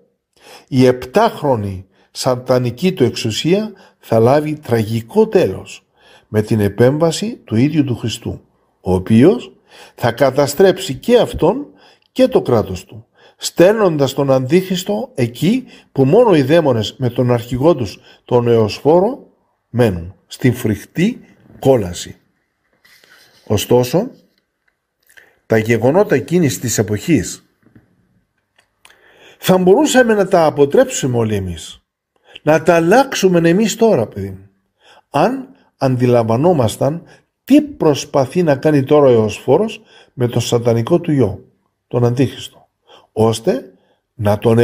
η 0.68 0.86
επτάχρονη 0.86 1.86
σαντανική 2.10 2.92
του 2.92 3.04
εξουσία 3.04 3.72
θα 3.98 4.18
λάβει 4.18 4.58
τραγικό 4.58 5.28
τέλος 5.28 5.86
με 6.28 6.42
την 6.42 6.60
επέμβαση 6.60 7.40
του 7.44 7.56
ίδιου 7.56 7.84
του 7.84 7.96
Χριστού, 7.96 8.40
ο 8.80 8.94
οποίος 8.94 9.52
θα 9.94 10.12
καταστρέψει 10.12 10.94
και 10.94 11.18
αυτόν 11.18 11.66
και 12.12 12.28
το 12.28 12.42
κράτος 12.42 12.84
του, 12.84 13.06
στέλνοντας 13.36 14.12
τον 14.12 14.30
Αντίχριστο 14.30 15.10
εκεί 15.14 15.64
που 15.92 16.04
μόνο 16.04 16.36
οι 16.36 16.42
δαίμονες 16.42 16.94
με 16.98 17.10
τον 17.10 17.32
αρχηγό 17.32 17.74
τους, 17.74 17.98
τον 18.24 18.48
Εωσφόρο, 18.48 19.26
μένουν, 19.70 20.14
στην 20.26 20.54
φρικτή 20.54 21.20
κόλαση. 21.58 22.16
Ωστόσο, 23.46 24.10
τα 25.46 25.58
γεγονότα 25.58 26.14
εκείνης 26.14 26.58
της 26.58 26.78
εποχής 26.78 27.44
θα 29.38 29.58
μπορούσαμε 29.58 30.14
να 30.14 30.28
τα 30.28 30.44
αποτρέψουμε 30.44 31.16
όλοι 31.16 31.34
εμείς. 31.34 31.82
Να 32.42 32.62
τα 32.62 32.74
αλλάξουμε 32.74 33.48
εμείς 33.48 33.76
τώρα, 33.76 34.06
παιδί 34.06 34.30
μου. 34.30 34.50
Αν 35.10 35.48
αντιλαμβανόμασταν 35.76 37.02
τι 37.44 37.60
προσπαθεί 37.60 38.42
να 38.42 38.56
κάνει 38.56 38.82
τώρα 38.82 39.06
ο 39.06 39.10
Εωσφόρος 39.10 39.82
με 40.12 40.28
τον 40.28 40.40
σατανικό 40.40 41.00
του 41.00 41.12
γιο, 41.12 41.44
τον 41.88 42.04
Αντίχριστο, 42.04 42.68
ώστε 43.12 43.72
να 44.14 44.38
τον, 44.38 44.58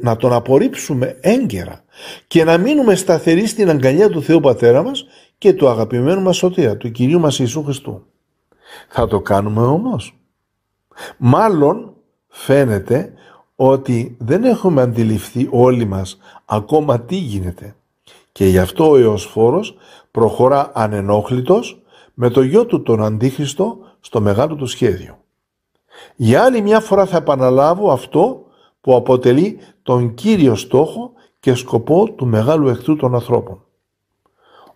να 0.00 0.16
τον 0.16 0.32
απορρίψουμε 0.32 1.16
έγκαιρα 1.20 1.84
και 2.26 2.44
να 2.44 2.58
μείνουμε 2.58 2.94
σταθεροί 2.94 3.46
στην 3.46 3.70
αγκαλιά 3.70 4.08
του 4.08 4.22
Θεού 4.22 4.40
Πατέρα 4.40 4.82
μας 4.82 5.06
και 5.38 5.52
του 5.52 5.68
αγαπημένου 5.68 6.20
μας 6.20 6.36
σωτήρα, 6.36 6.76
του 6.76 6.90
Κυρίου 6.90 7.20
μας 7.20 7.38
Ιησού 7.38 7.64
Χριστού. 7.64 8.06
Θα 8.88 9.06
το 9.06 9.20
κάνουμε 9.20 9.62
όμως. 9.62 10.16
Μάλλον 11.16 11.94
φαίνεται 12.28 13.12
ότι 13.56 14.16
δεν 14.18 14.44
έχουμε 14.44 14.82
αντιληφθεί 14.82 15.48
όλοι 15.50 15.84
μας 15.84 16.18
ακόμα 16.44 17.00
τι 17.00 17.16
γίνεται. 17.16 17.76
Και 18.32 18.46
γι' 18.46 18.58
αυτό 18.58 18.90
ο 18.90 18.96
Εωσφόρος 18.96 19.76
προχωρά 20.10 20.70
ανενόχλητος 20.74 21.82
με 22.14 22.28
το 22.28 22.42
γιο 22.42 22.66
του 22.66 22.82
τον 22.82 23.04
Αντίχριστο 23.04 23.78
στο 24.00 24.20
μεγάλο 24.20 24.54
του 24.54 24.66
σχέδιο. 24.66 25.18
Για 26.16 26.42
άλλη 26.42 26.60
μια 26.60 26.80
φορά 26.80 27.06
θα 27.06 27.16
επαναλάβω 27.16 27.92
αυτό 27.92 28.44
που 28.80 28.94
αποτελεί 28.94 29.58
τον 29.82 30.14
κύριο 30.14 30.54
στόχο 30.54 31.12
και 31.40 31.54
σκοπό 31.54 32.12
του 32.12 32.26
μεγάλου 32.26 32.68
εχθρού 32.68 32.96
των 32.96 33.14
ανθρώπων. 33.14 33.64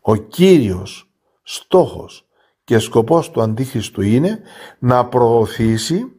Ο 0.00 0.14
κύριος 0.14 1.10
στόχος 1.42 2.27
και 2.68 2.78
σκοπός 2.78 3.30
του 3.30 3.42
Αντίχριστου 3.42 4.02
είναι 4.02 4.40
να 4.78 5.04
προωθήσει, 5.04 6.12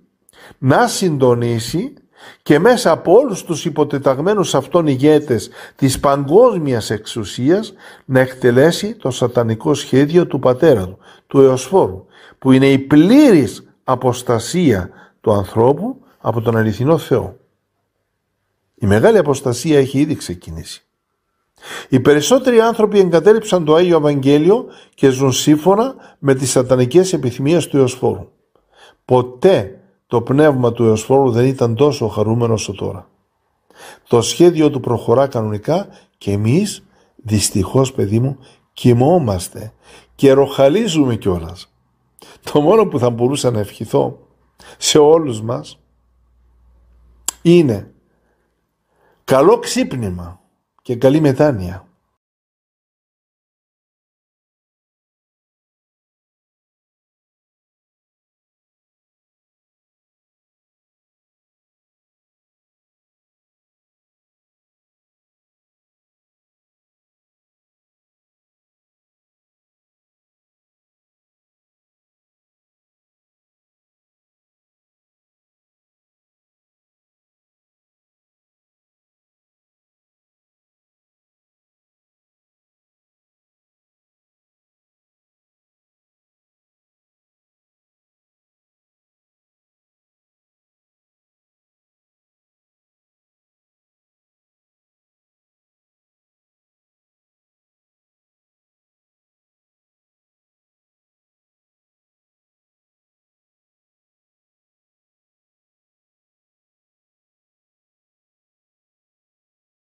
να 0.58 0.88
συντονίσει 0.88 1.94
και 2.42 2.60
μέσα 2.60 2.92
από 2.92 3.14
όλους 3.14 3.44
τους 3.44 3.66
υποτεταγμένους 3.66 4.56
αυτών 4.56 4.88
ηγέτες 4.88 5.50
της 5.76 6.00
παγκόσμιας 6.00 6.90
εξουσίας 6.90 7.74
να 8.06 8.20
εκτελέσει 8.20 8.96
το 8.96 9.12
σατανικό 9.12 9.74
σχέδιο 9.74 10.28
του 10.28 10.40
πατέρα 10.40 10.86
του, 10.86 10.98
του 11.28 11.42
Εωσφόρου, 11.42 12.06
που 12.40 12.52
είναι 12.52 12.68
η 12.72 12.80
πλήρης 12.80 13.64
αποστασία 13.84 14.90
του 15.22 15.32
ανθρώπου 15.32 16.02
από 16.18 16.42
τον 16.42 16.58
αληθινό 16.58 16.98
Θεό. 16.98 17.38
Η 18.76 18.86
μεγάλη 18.86 19.18
αποστασία 19.18 19.78
έχει 19.78 20.00
ήδη 20.00 20.16
ξεκινήσει. 20.16 20.89
Οι 21.90 22.00
περισσότεροι 22.00 22.60
άνθρωποι 22.60 23.00
εγκατέλειψαν 23.00 23.66
το 23.66 23.74
Άγιο 23.74 23.98
Ευαγγέλιο 23.98 24.66
και 24.96 25.10
ζουν 25.10 25.32
σύμφωνα 25.32 25.96
με 26.20 26.34
τις 26.34 26.52
σατανικές 26.52 27.14
επιθυμίες 27.14 27.68
του 27.68 27.78
Εωσφόρου. 27.78 28.28
Ποτέ 29.06 29.80
το 30.08 30.22
πνεύμα 30.22 30.72
του 30.72 30.86
Εωσφόρου 30.86 31.32
δεν 31.32 31.46
ήταν 31.46 31.76
τόσο 31.76 32.08
χαρούμενο 32.08 32.54
όσο 32.54 32.74
τώρα. 32.74 33.08
Το 34.08 34.22
σχέδιο 34.22 34.70
του 34.70 34.80
προχωρά 34.80 35.28
κανονικά 35.28 35.88
και 36.18 36.32
εμείς 36.32 36.84
δυστυχώς 37.16 37.94
παιδί 37.94 38.20
μου 38.20 38.38
κοιμόμαστε 38.74 39.74
και 40.16 40.32
ροχαλίζουμε 40.32 41.16
κιόλας. 41.16 41.74
Το 42.52 42.62
μόνο 42.62 42.86
που 42.86 43.00
θα 43.00 43.10
μπορούσα 43.10 43.52
να 43.52 43.60
ευχηθώ 43.60 44.20
σε 44.78 44.98
όλους 44.98 45.42
μας 45.42 45.80
είναι 47.42 47.92
καλό 49.24 49.60
ξύπνημα 49.60 50.39
και 50.89 50.97
καλή 50.97 51.21
μετάνοια. 51.21 51.87